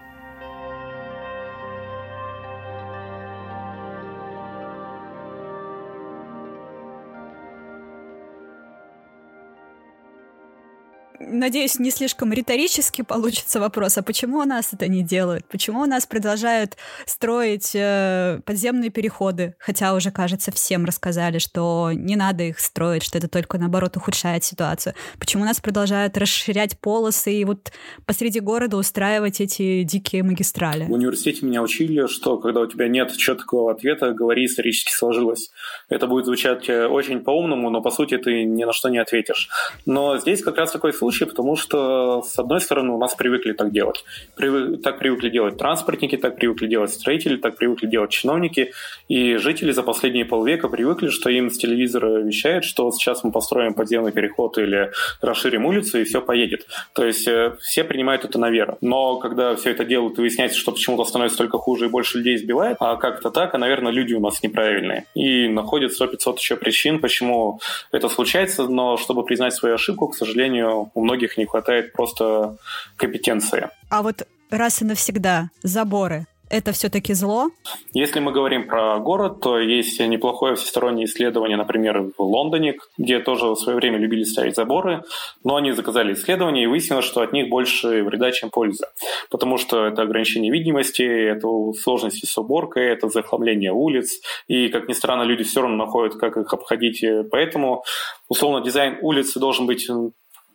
[11.39, 15.47] Надеюсь, не слишком риторически получится вопрос, а почему у нас это не делают?
[15.49, 22.17] Почему у нас продолжают строить э, подземные переходы, хотя уже, кажется, всем рассказали, что не
[22.17, 24.95] надо их строить, что это только, наоборот, ухудшает ситуацию?
[25.19, 27.73] Почему у нас продолжают расширять полосы и вот
[28.07, 30.85] посреди города устраивать эти дикие магистрали?
[30.85, 35.51] В университете меня учили, что когда у тебя нет четкого ответа, говори исторически сложилось.
[35.89, 39.49] Это будет звучать э, очень по-умному, но, по сути, ты ни на что не ответишь.
[39.87, 43.53] Но здесь как раз такой случай, случае, потому что, с одной стороны, у нас привыкли
[43.53, 44.05] так делать.
[44.37, 44.77] Привы...
[44.77, 48.73] Так привыкли делать транспортники, так привыкли делать строители, так привыкли делать чиновники.
[49.09, 53.75] И жители за последние полвека привыкли, что им с телевизора вещают, что сейчас мы построим
[53.75, 54.91] подземный переход или
[55.23, 56.67] расширим улицу, и все поедет.
[56.93, 58.77] То есть э, все принимают это на веру.
[58.81, 62.77] Но когда все это делают, выясняется, что почему-то становится только хуже и больше людей сбивает,
[62.81, 65.05] а как-то так, а, наверное, люди у нас неправильные.
[65.15, 67.61] И находят 100-500 еще причин, почему
[67.93, 72.57] это случается, но чтобы признать свою ошибку, к сожалению, у многих не хватает просто
[72.97, 73.71] компетенции.
[73.91, 77.51] А вот раз и навсегда заборы это все-таки зло?
[77.93, 83.47] Если мы говорим про город, то есть неплохое всестороннее исследование, например, в Лондоне, где тоже
[83.47, 85.03] в свое время любили ставить заборы,
[85.43, 88.87] но они заказали исследование и выяснилось, что от них больше вреда, чем пользы.
[89.31, 91.49] Потому что это ограничение видимости, это
[91.81, 96.37] сложности с уборкой, это захламление улиц, и, как ни странно, люди все равно находят, как
[96.37, 97.05] их обходить.
[97.31, 97.85] Поэтому,
[98.29, 99.89] условно, дизайн улицы должен быть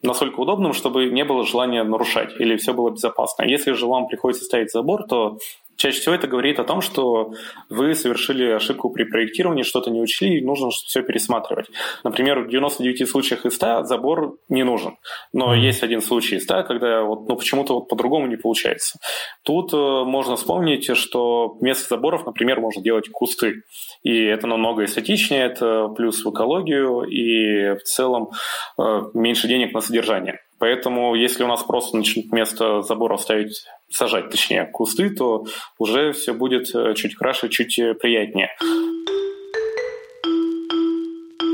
[0.02, 3.44] настолько удобным, чтобы не было желания нарушать или все было безопасно.
[3.44, 5.38] Если же вам приходится ставить забор, то
[5.80, 7.32] чаще всего это говорит о том, что
[7.70, 11.68] вы совершили ошибку при проектировании, что-то не учли, и нужно все пересматривать.
[12.04, 14.98] Например, в 99 случаях из 100 забор не нужен.
[15.32, 19.00] Но есть один случай из 100, когда вот, ну, почему-то вот по-другому не получается.
[19.44, 23.64] Тут э, можно вспомнить, что вместо заборов, например, можно делать кусты.
[24.04, 28.32] И это намного эстетичнее, это плюс в экологию и в целом
[28.78, 30.40] э, меньше денег на содержание.
[30.60, 35.46] Поэтому если у нас просто начнут вместо забора ставить, сажать, точнее, кусты, то
[35.78, 38.50] уже все будет э, чуть краше, чуть э, приятнее.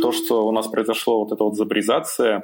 [0.01, 2.43] То, что у нас произошло, вот эта вот забризация,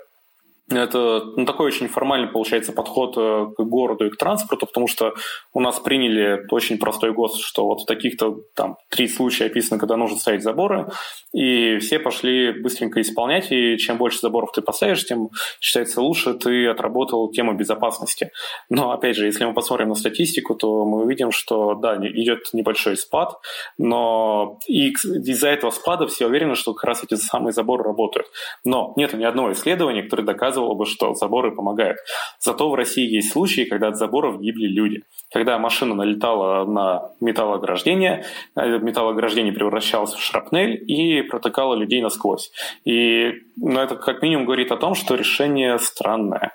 [0.79, 5.13] это ну, такой очень формальный, получается, подход э, к городу и к транспорту, потому что
[5.53, 9.97] у нас приняли очень простой ГОСТ, что вот в таких-то там три случая описано, когда
[9.97, 10.87] нужно ставить заборы,
[11.33, 15.29] и все пошли быстренько исполнять, и чем больше заборов ты поставишь, тем,
[15.59, 18.31] считается, лучше ты отработал тему безопасности.
[18.69, 22.97] Но, опять же, если мы посмотрим на статистику, то мы увидим, что, да, идет небольшой
[22.97, 23.37] спад,
[23.77, 28.27] но из-за этого спада все уверены, что как раз эти самые заборы работают.
[28.63, 31.97] Но нет ни одного исследования, которое доказывает, доказывало бы, что заборы помогают.
[32.39, 35.03] Зато в России есть случаи, когда от заборов гибли люди.
[35.33, 38.23] Когда машина налетала на металлоограждение,
[38.55, 42.51] э, металлоограждение превращалось в шрапнель и протыкало людей насквозь.
[42.85, 46.51] И ну, это как минимум говорит о том, что решение странное.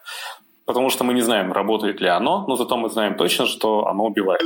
[0.66, 4.04] Потому что мы не знаем, работает ли оно, но зато мы знаем точно, что оно
[4.04, 4.42] убивает.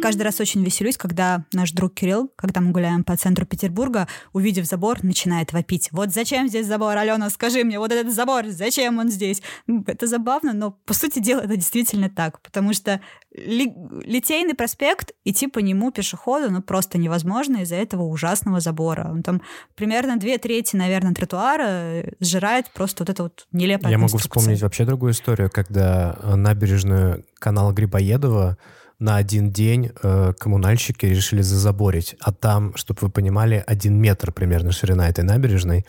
[0.00, 4.66] Каждый раз очень веселюсь, когда наш друг Кирилл, когда мы гуляем по центру Петербурга, увидев
[4.66, 5.88] забор, начинает вопить.
[5.92, 9.42] Вот зачем здесь забор, Алена, скажи мне, вот этот забор, зачем он здесь?
[9.86, 13.00] Это забавно, но по сути дела это действительно так, потому что
[13.34, 13.72] ли,
[14.04, 19.08] Литейный проспект, идти по нему пешеходу, ну, просто невозможно из-за этого ужасного забора.
[19.10, 19.42] Он там
[19.76, 24.84] примерно две трети, наверное, тротуара сжирает просто вот это вот нелепая Я могу вспомнить вообще
[24.84, 28.58] другую историю, когда набережную канала Грибоедова
[29.00, 32.14] на один день э, коммунальщики решили зазаборить.
[32.20, 35.86] А там, чтобы вы понимали, один метр примерно ширина этой набережной.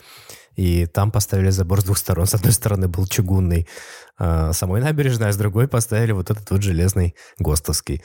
[0.56, 2.26] И там поставили забор с двух сторон.
[2.26, 3.68] С одной стороны был чугунный
[4.18, 8.02] э, самой набережной, а с другой поставили вот этот вот железный ГОСТовский.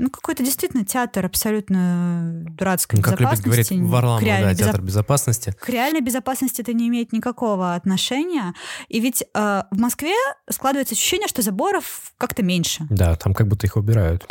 [0.00, 3.48] Ну, какой-то действительно театр абсолютно дурацкой ну, как безопасности.
[3.48, 5.54] Как любит говорить Варламов, да, театр безопасности.
[5.60, 8.54] К реальной безопасности это не имеет никакого отношения.
[8.88, 10.14] И ведь э, в Москве
[10.48, 12.86] складывается ощущение, что заборов как-то меньше.
[12.90, 14.24] Да, там как будто их убирают.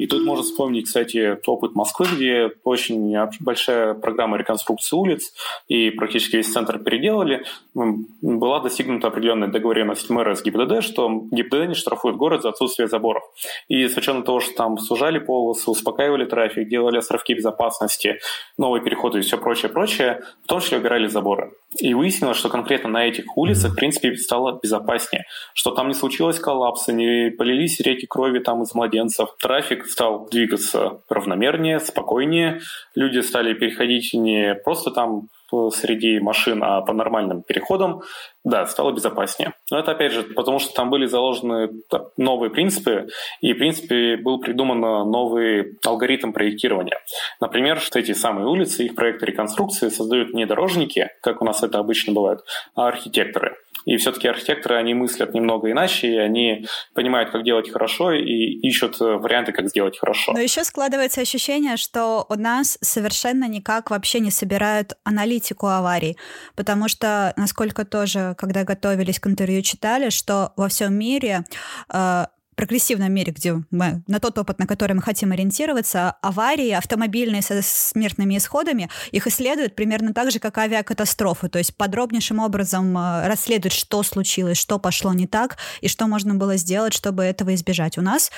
[0.00, 5.34] И тут можно вспомнить, кстати, опыт Москвы, где очень большая программа реконструкции улиц,
[5.68, 7.44] и практически весь центр переделали.
[7.74, 13.24] Была достигнута определенная договоренность мэра с ГИБДД, что ГИБДД не штрафует город за отсутствие заборов.
[13.68, 18.20] И с учетом того, что там сужали полосы, успокаивали трафик, делали островки безопасности,
[18.56, 21.52] новые переходы и все прочее, прочее, в том числе убирали заборы.
[21.78, 26.40] И выяснилось, что конкретно на этих улицах, в принципе, стало безопаснее, что там не случилось
[26.40, 29.28] коллапса, не полились реки крови там из младенцев.
[29.40, 32.60] Трафик стал двигаться равномернее, спокойнее.
[32.96, 35.28] Люди стали переходить не просто там
[35.70, 38.02] среди машин, а по нормальным переходам,
[38.44, 39.52] да, стало безопаснее.
[39.70, 41.70] Но это, опять же, потому что там были заложены
[42.16, 43.08] новые принципы,
[43.40, 46.98] и, в принципе, был придуман новый алгоритм проектирования.
[47.40, 51.78] Например, что эти самые улицы, их проекты реконструкции создают не дорожники, как у нас это
[51.78, 52.40] обычно бывает,
[52.74, 53.56] а архитекторы.
[53.84, 59.00] И все-таки архитекторы, они мыслят немного иначе, и они понимают, как делать хорошо, и ищут
[59.00, 60.32] э, варианты, как сделать хорошо.
[60.32, 66.16] Но еще складывается ощущение, что у нас совершенно никак вообще не собирают аналитику аварий,
[66.56, 71.44] потому что, насколько тоже, когда готовились к интервью, читали, что во всем мире
[71.92, 72.26] э,
[72.60, 77.62] прогрессивном мире, где мы, на тот опыт, на который мы хотим ориентироваться, аварии автомобильные со
[77.62, 83.72] смертными исходами, их исследуют примерно так же, как авиакатастрофы, то есть подробнейшим образом э, расследуют,
[83.72, 87.96] что случилось, что пошло не так, и что можно было сделать, чтобы этого избежать.
[87.96, 88.30] У нас,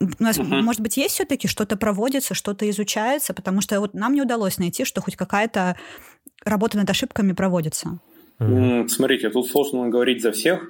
[0.00, 0.46] у нас угу.
[0.46, 4.86] может быть, есть все-таки что-то проводится, что-то изучается, потому что вот нам не удалось найти,
[4.86, 5.76] что хоть какая-то
[6.42, 7.98] работа над ошибками проводится.
[8.38, 10.64] Смотрите, тут сложно говорить за всех,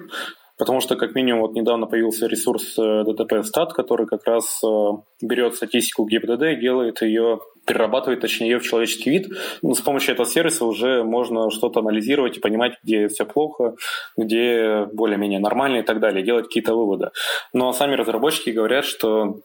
[0.59, 4.67] Потому что, как минимум, вот недавно появился ресурс DTP э, Stat, который как раз э,
[5.21, 9.29] берет статистику ГИБДД и делает ее перерабатывает, точнее, ее в человеческий вид.
[9.61, 13.75] Но с помощью этого сервиса уже можно что-то анализировать и понимать, где все плохо,
[14.17, 17.11] где более-менее нормально и так далее, делать какие-то выводы.
[17.53, 19.41] Но сами разработчики говорят, что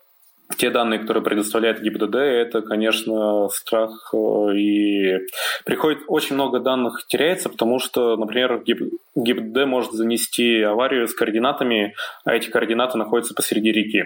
[0.57, 4.13] те данные, которые предоставляет ГИБДД, это, конечно, страх.
[4.13, 5.19] Э, и
[5.65, 8.63] приходит очень много данных теряется, потому что, например,
[9.15, 14.05] ГИБДД может занести аварию с координатами, а эти координаты находятся посреди реки.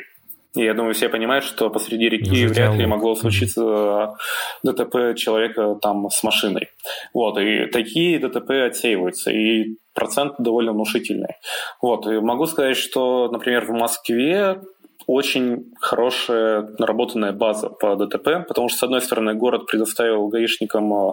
[0.55, 4.14] И я думаю, все понимают, что посреди реки вряд ли могло случиться
[4.62, 6.68] ДТП человека там с машиной.
[7.12, 11.34] Вот, и такие ДТП отсеиваются, и процент довольно внушительный.
[11.82, 14.61] Вот, и могу сказать, что, например, в Москве
[15.09, 21.12] очень хорошая наработанная база по ДТП, потому что, с одной стороны, город предоставил гаишникам э,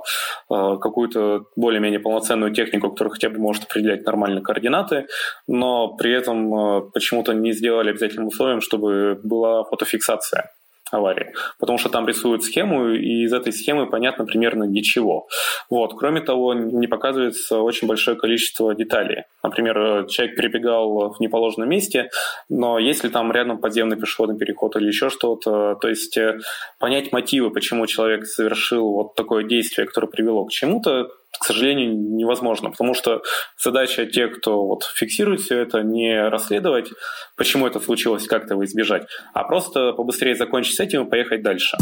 [0.49, 5.07] э, какую-то более-менее полноценную технику, которая хотя бы может определять нормальные координаты,
[5.47, 10.51] но при этом э, почему-то не сделали обязательным условием, чтобы была фотофиксация
[10.91, 15.27] аварии, потому что там рисуют схему, и из этой схемы понятно примерно ничего.
[15.69, 15.97] Вот.
[15.97, 19.23] Кроме того, не показывается очень большое количество деталей.
[19.43, 22.09] Например, человек перебегал в неположенном месте,
[22.49, 26.39] но если там рядом подземный пешеходный переход или еще что-то, то есть э,
[26.79, 31.09] понять мотивы, почему человек совершил вот такое действие, которое привело к чему-то,
[31.39, 33.21] к сожалению, невозможно, потому что
[33.57, 36.89] задача тех, кто вот фиксирует все это, не расследовать,
[37.35, 41.77] почему это случилось, как этого избежать, а просто побыстрее закончить с этим и поехать дальше.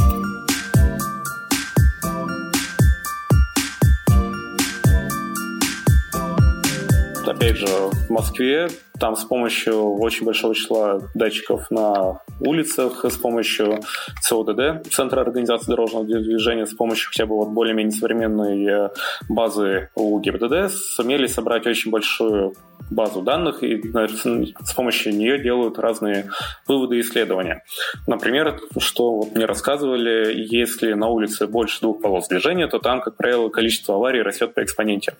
[7.26, 8.70] Опять же, в Москве
[9.00, 13.80] там с помощью очень большого числа датчиков на улицах, с помощью
[14.22, 18.90] ЦОДД, Центра организации дорожного движения, с помощью хотя бы вот более-менее современной э,
[19.30, 22.54] базы у ГИБДД сумели собрать очень большую
[22.90, 26.30] базу данных и с помощью нее делают разные
[26.68, 27.64] выводы и исследования.
[28.08, 33.16] Например, что вот мне рассказывали, если на улице больше двух полос движения, то там, как
[33.16, 35.16] правило, количество аварий растет по экспоненте.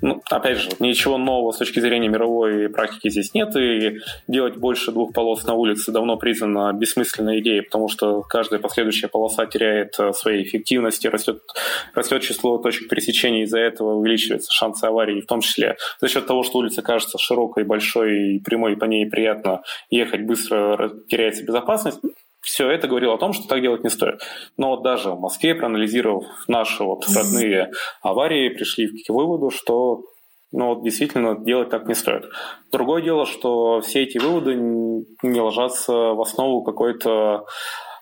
[0.00, 3.98] Ну, опять же, ничего нового с точки зрения мировой практики здесь нет, и
[4.28, 9.46] делать больше двух полос на улице давно признана бессмысленной идеей, потому что каждая последующая полоса
[9.46, 11.40] теряет э, своей эффективности, растет,
[11.94, 16.42] растет число точек пересечения, из-за этого увеличивается шансы аварии, в том числе за счет того,
[16.42, 22.00] что улица кажется широкой, большой и прямой, и по ней приятно ехать, быстро теряется безопасность.
[22.42, 24.20] Все это говорило о том, что так делать не стоит.
[24.56, 30.04] Но даже в Москве, проанализировав наши вот родные аварии, пришли к выводу, что
[30.56, 32.24] ну, вот действительно делать так не стоит.
[32.72, 37.44] Другое дело, что все эти выводы не ложатся в основу какой-то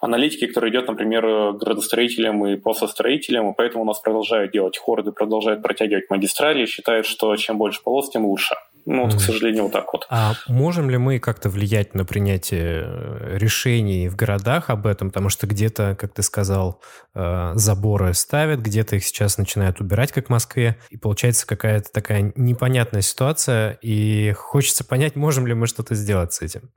[0.00, 5.10] аналитики, которая идет, например, градостроителям и просто строителям, и поэтому у нас продолжают делать хорды,
[5.10, 8.54] продолжают протягивать магистрали, считают, что чем больше полос, тем лучше.
[8.86, 10.06] Ну, вот, к сожалению, вот так вот.
[10.10, 15.08] А можем ли мы как-то влиять на принятие э, решений в городах об этом?
[15.08, 16.82] Потому что где-то, как ты сказал,
[17.14, 20.76] э, заборы ставят, где-то их сейчас начинают убирать, как в Москве.
[20.90, 23.78] И получается какая-то такая непонятная ситуация.
[23.80, 26.70] И хочется понять, можем ли мы что-то сделать с этим.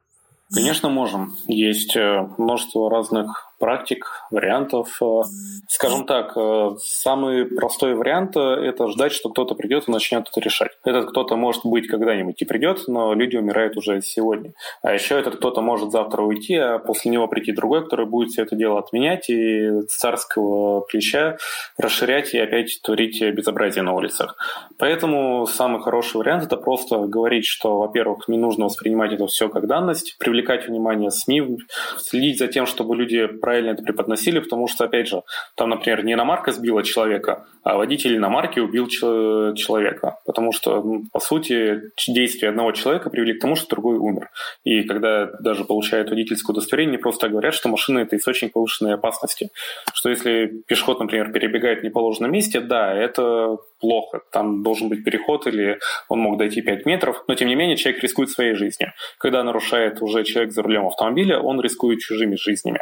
[0.53, 1.35] Конечно, можем.
[1.47, 4.97] Есть э, множество разных практик, вариантов.
[5.01, 5.21] Э,
[5.67, 10.71] скажем так, э, самый простой вариант– это ждать, что кто-то придет и начнет это решать.
[10.83, 14.53] Этот кто-то может быть когда-нибудь и придет, но люди умирают уже сегодня.
[14.81, 18.43] А еще этот кто-то может завтра уйти, а после него прийти другой, который будет все
[18.43, 21.37] это дело отменять и царского плеча
[21.77, 24.37] расширять и опять творить безобразие на улицах.
[24.77, 29.67] Поэтому самый хороший вариант– это просто говорить, что, во-первых, не нужно воспринимать это все как
[29.67, 31.59] данность, привлекать внимание СМИ,
[31.97, 35.21] следить за тем, чтобы люди правильно это преподносили, потому что, опять же,
[35.55, 40.17] там, например, не иномарка сбила человека, а водитель иномарки убил человека.
[40.25, 41.79] Потому что, ну, по сути,
[42.09, 44.29] действия одного человека привели к тому, что другой умер.
[44.65, 49.49] И когда даже получают водительское удостоверение, не просто говорят, что машина это источник повышенной опасности.
[49.93, 54.21] Что если пешеход, например, перебегает в неположенном месте, да, это плохо.
[54.31, 58.03] Там должен быть переход или он мог дойти 5 метров, но тем не менее человек
[58.03, 58.93] рискует своей жизнью.
[59.17, 62.79] Когда нарушает уже человек за рулем автомобиля, он рискует чужими жизнями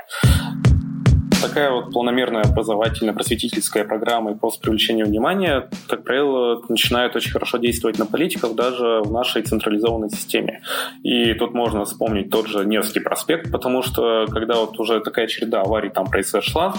[1.47, 7.57] такая вот планомерная образовательная просветительская программа и просто привлечение внимания, как правило, начинает очень хорошо
[7.57, 10.61] действовать на политиков даже в нашей централизованной системе.
[11.03, 15.61] И тут можно вспомнить тот же Невский проспект, потому что когда вот уже такая череда
[15.61, 16.73] аварий там произошла,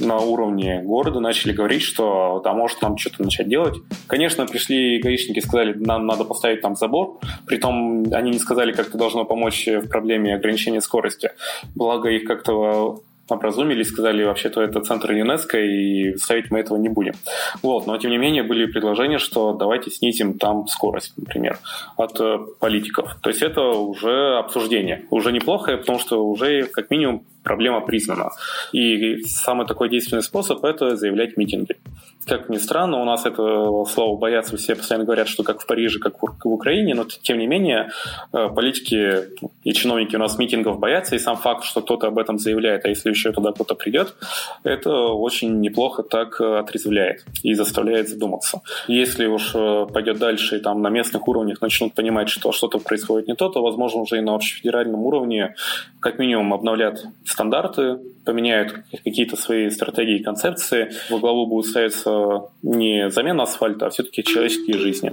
[0.00, 3.74] на уровне города начали говорить, что да, может нам что-то начать делать.
[4.06, 8.98] Конечно, пришли гаишники, сказали, нам надо поставить там забор, притом они не сказали, как это
[8.98, 11.30] должно помочь в проблеме ограничения скорости.
[11.74, 17.14] Благо их как-то образумились, сказали, вообще-то это центр ЮНЕСКО, и ставить мы этого не будем.
[17.62, 21.58] Вот, но тем не менее были предложения, что давайте снизим там скорость, например,
[21.96, 23.16] от э, политиков.
[23.22, 25.04] То есть это уже обсуждение.
[25.10, 28.30] Уже неплохо, потому что уже как минимум проблема признана.
[28.72, 31.76] И самый такой действенный способ– это заявлять митинги.
[32.26, 35.98] Как ни странно, у нас этого слова боятся, все постоянно говорят, что как в Париже,
[35.98, 37.90] как в Украине, но тем не менее
[38.32, 39.24] э, политики
[39.64, 42.88] и чиновники у нас митингов боятся, и сам факт, что кто-то об этом заявляет, а
[42.88, 44.14] если еще туда кто-то придет,
[44.62, 48.60] это очень неплохо так отрезвляет и заставляет задуматься.
[48.86, 53.26] Если уж э, пойдет дальше и там на местных уровнях начнут понимать, что что-то происходит
[53.26, 55.56] не то, то, возможно, уже и на общефедеральном уровне
[56.00, 60.92] как минимум обновлят стандарты, поменяют какие-то свои стратегии и концепции.
[61.10, 65.12] Во главу будет ставиться не замена асфальта, а все-таки человеческие жизни.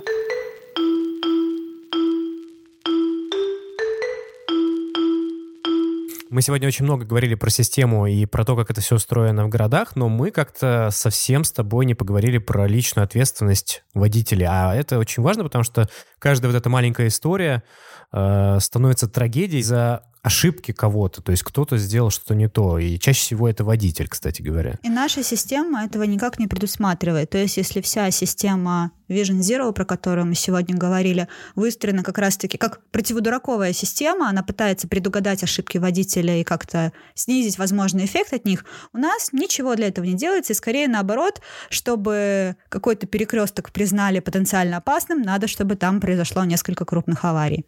[6.31, 9.49] Мы сегодня очень много говорили про систему и про то, как это все устроено в
[9.49, 14.45] городах, но мы как-то совсем с тобой не поговорили про личную ответственность водителей.
[14.47, 15.89] А это очень важно, потому что
[16.19, 17.63] каждая вот эта маленькая история
[18.11, 23.21] э, становится трагедией за ошибки кого-то, то есть кто-то сделал что-то не то, и чаще
[23.21, 24.77] всего это водитель, кстати говоря.
[24.83, 27.29] И наша система этого никак не предусматривает.
[27.29, 32.57] То есть если вся система Vision Zero, про которую мы сегодня говорили, выстроена как раз-таки
[32.57, 38.65] как противодураковая система, она пытается предугадать ошибки водителя и как-то снизить возможный эффект от них,
[38.93, 44.77] у нас ничего для этого не делается, и скорее наоборот, чтобы какой-то перекресток признали потенциально
[44.77, 47.65] опасным, надо, чтобы там произошло несколько крупных аварий.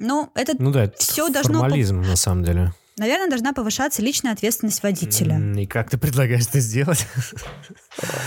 [0.00, 1.60] Ну, это ну да, все должно...
[1.60, 2.72] Формализм, на самом деле.
[2.96, 5.38] Наверное, должна повышаться личная ответственность водителя.
[5.56, 7.06] И как ты предлагаешь это сделать?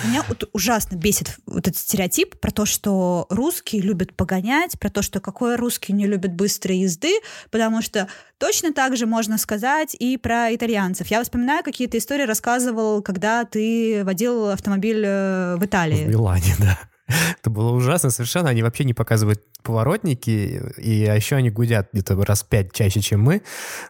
[0.04, 5.04] Меня вот ужасно бесит вот этот стереотип про то, что русские любят погонять, про то,
[5.04, 7.20] что какой русский не любит быстрой езды,
[7.52, 8.08] потому что
[8.40, 11.08] точно так же можно сказать и про итальянцев.
[11.08, 16.06] Я вспоминаю какие-то истории, рассказывал, когда ты водил автомобиль э, в Италии.
[16.06, 16.80] В Милане, да.
[17.08, 18.50] Это было ужасно совершенно.
[18.50, 23.22] Они вообще не показывают поворотники, и а еще они гудят где-то раз пять чаще, чем
[23.22, 23.42] мы.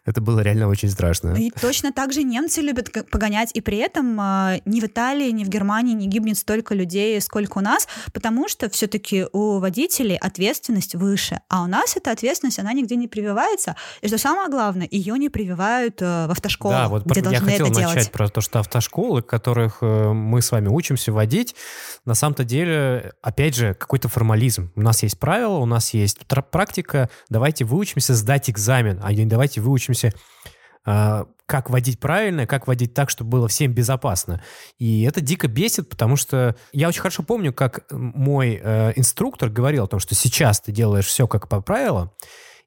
[0.05, 1.35] Это было реально очень страшно.
[1.35, 5.43] И точно так же немцы любят погонять, и при этом э, ни в Италии, ни
[5.43, 10.95] в Германии не гибнет столько людей, сколько у нас, потому что все-таки у водителей ответственность
[10.95, 15.17] выше, а у нас эта ответственность, она нигде не прививается, и что самое главное, ее
[15.17, 18.11] не прививают э, в автошколах, да, вот где я должны хотел это начать делать.
[18.11, 21.55] про то, что автошколы, которых э, мы с вами учимся водить,
[22.05, 24.71] на самом-то деле, опять же, какой-то формализм.
[24.75, 26.19] У нас есть правила, у нас есть
[26.51, 30.13] практика, давайте выучимся сдать экзамен, а не давайте выучимся
[30.85, 34.41] э, как водить правильно, как водить так, чтобы было всем безопасно.
[34.79, 39.85] И это дико бесит, потому что я очень хорошо помню, как мой э, инструктор говорил
[39.85, 42.11] о том, что сейчас ты делаешь все как по правилам,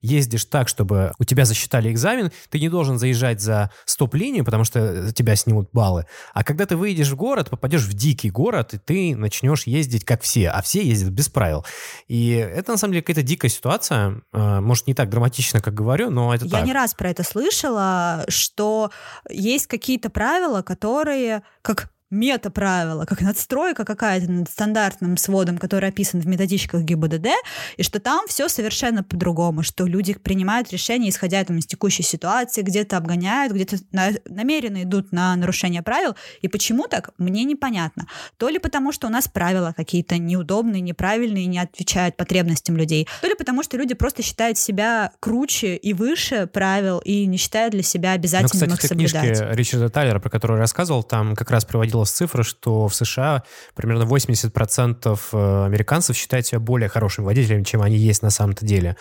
[0.01, 5.12] ездишь так, чтобы у тебя засчитали экзамен, ты не должен заезжать за стоп-линию, потому что
[5.12, 6.07] тебя снимут баллы.
[6.34, 10.22] А когда ты выйдешь в город, попадешь в дикий город, и ты начнешь ездить как
[10.22, 11.64] все, а все ездят без правил.
[12.09, 14.22] И это, на самом деле, какая-то дикая ситуация.
[14.32, 16.66] А, может, не так драматично, как говорю, но это Я так.
[16.66, 18.90] не раз про это слышала, что
[19.28, 26.26] есть какие-то правила, которые, как мета-правила, как надстройка какая-то над стандартным сводом, который описан в
[26.26, 27.28] методичках ГИБДД,
[27.76, 32.62] и что там все совершенно по-другому, что люди принимают решения, исходя там, из текущей ситуации,
[32.62, 38.06] где-то обгоняют, где-то на, намеренно идут на нарушение правил, и почему так, мне непонятно.
[38.36, 43.28] То ли потому, что у нас правила какие-то неудобные, неправильные, не отвечают потребностям людей, то
[43.28, 47.82] ли потому, что люди просто считают себя круче и выше правил и не считают для
[47.82, 49.56] себя обязательным ну, кстати, их в книжке соблюдать.
[49.56, 53.42] Ричарда Тайлера, про которую я рассказывал, там как раз приводил приводилась цифра, что в США
[53.74, 58.96] примерно 80% э, американцев считают себя более хорошими водителями, чем они есть на самом-то деле.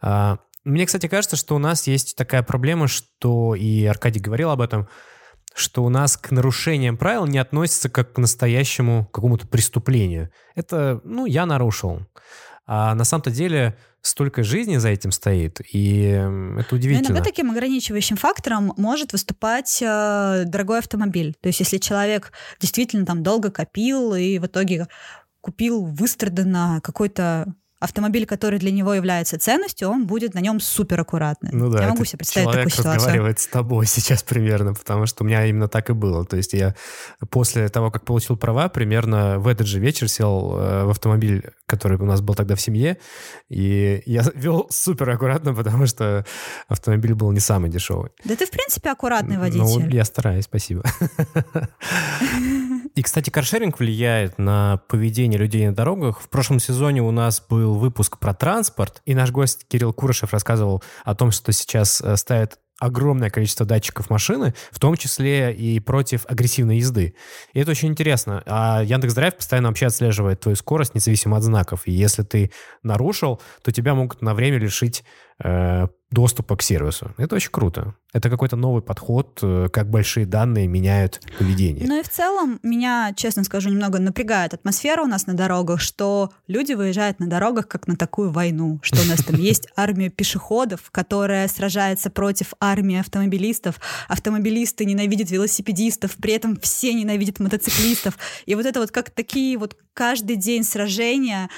[0.00, 4.60] А, мне, кстати, кажется, что у нас есть такая проблема, что, и Аркадий говорил об
[4.60, 4.88] этом,
[5.54, 10.30] что у нас к нарушениям правил не относится как к настоящему какому-то преступлению.
[10.54, 12.02] Это, ну, я нарушил.
[12.66, 16.00] А на самом-то деле столько жизни за этим стоит, и
[16.58, 17.08] это удивительно.
[17.08, 21.34] Но иногда таким ограничивающим фактором может выступать э, дорогой автомобиль.
[21.40, 24.88] То есть если человек действительно там долго копил и в итоге
[25.40, 31.50] купил выстраданно какой-то автомобиль, который для него является ценностью, он будет на нем супер аккуратный.
[31.52, 32.94] Ну да, я могу себе представить человек такую ситуацию.
[32.94, 36.24] разговаривает с тобой сейчас примерно, потому что у меня именно так и было.
[36.24, 36.74] То есть я
[37.30, 41.98] после того, как получил права, примерно в этот же вечер сел э, в автомобиль, который
[41.98, 42.98] у нас был тогда в семье,
[43.48, 46.24] и я вел супер аккуратно, потому что
[46.68, 48.10] автомобиль был не самый дешевый.
[48.24, 49.60] Да ты, в принципе, аккуратный водитель.
[49.60, 50.82] Ну, я стараюсь, спасибо.
[52.96, 56.22] И, кстати, каршеринг влияет на поведение людей на дорогах.
[56.22, 60.82] В прошлом сезоне у нас был выпуск про транспорт, и наш гость Кирилл Курышев рассказывал
[61.04, 66.24] о том, что сейчас э, ставят огромное количество датчиков машины, в том числе и против
[66.26, 67.14] агрессивной езды.
[67.52, 68.42] И это очень интересно.
[68.46, 71.82] А Яндекс.Драйв постоянно вообще отслеживает твою скорость, независимо от знаков.
[71.84, 72.50] И если ты
[72.82, 75.04] нарушил, то тебя могут на время лишить
[76.10, 77.12] доступа к сервису.
[77.18, 77.94] Это очень круто.
[78.12, 81.86] Это какой-то новый подход, э, как большие данные меняют поведение.
[81.86, 86.32] Ну и в целом меня, честно скажу, немного напрягает атмосфера у нас на дорогах, что
[86.46, 90.90] люди выезжают на дорогах как на такую войну, что у нас там есть армия пешеходов,
[90.90, 93.78] которая сражается против армии автомобилистов,
[94.08, 98.16] автомобилисты ненавидят велосипедистов, при этом все ненавидят мотоциклистов.
[98.46, 101.50] И вот это вот как такие вот каждый день сражения.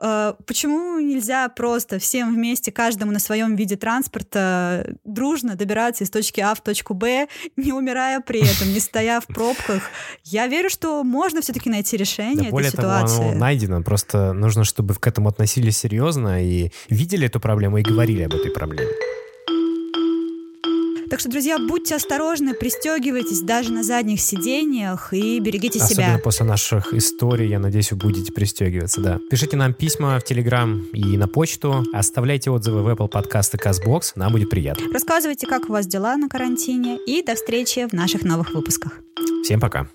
[0.00, 6.40] Э, почему нельзя просто всем вместе, каждому на своем виде транспорта дружно добираться из точки
[6.40, 9.82] А в точку Б, не умирая при этом, не стоя в пробках?
[10.24, 13.16] Я верю, что можно все-таки найти решение да, этой более ситуации.
[13.16, 17.82] Того, оно найдено, просто нужно, чтобы к этому относились серьезно и видели эту проблему и
[17.82, 18.92] говорили об этой проблеме.
[21.08, 26.18] Так что, друзья, будьте осторожны, пристегивайтесь даже на задних сидениях и берегите Особенно себя.
[26.22, 29.20] после наших историй, я надеюсь, вы будете пристегиваться, да.
[29.30, 34.12] Пишите нам письма в Телеграм и на почту, оставляйте отзывы в Apple Podcast и CastBox,
[34.16, 34.86] нам будет приятно.
[34.92, 39.00] Рассказывайте, как у вас дела на карантине, и до встречи в наших новых выпусках.
[39.44, 39.88] Всем пока.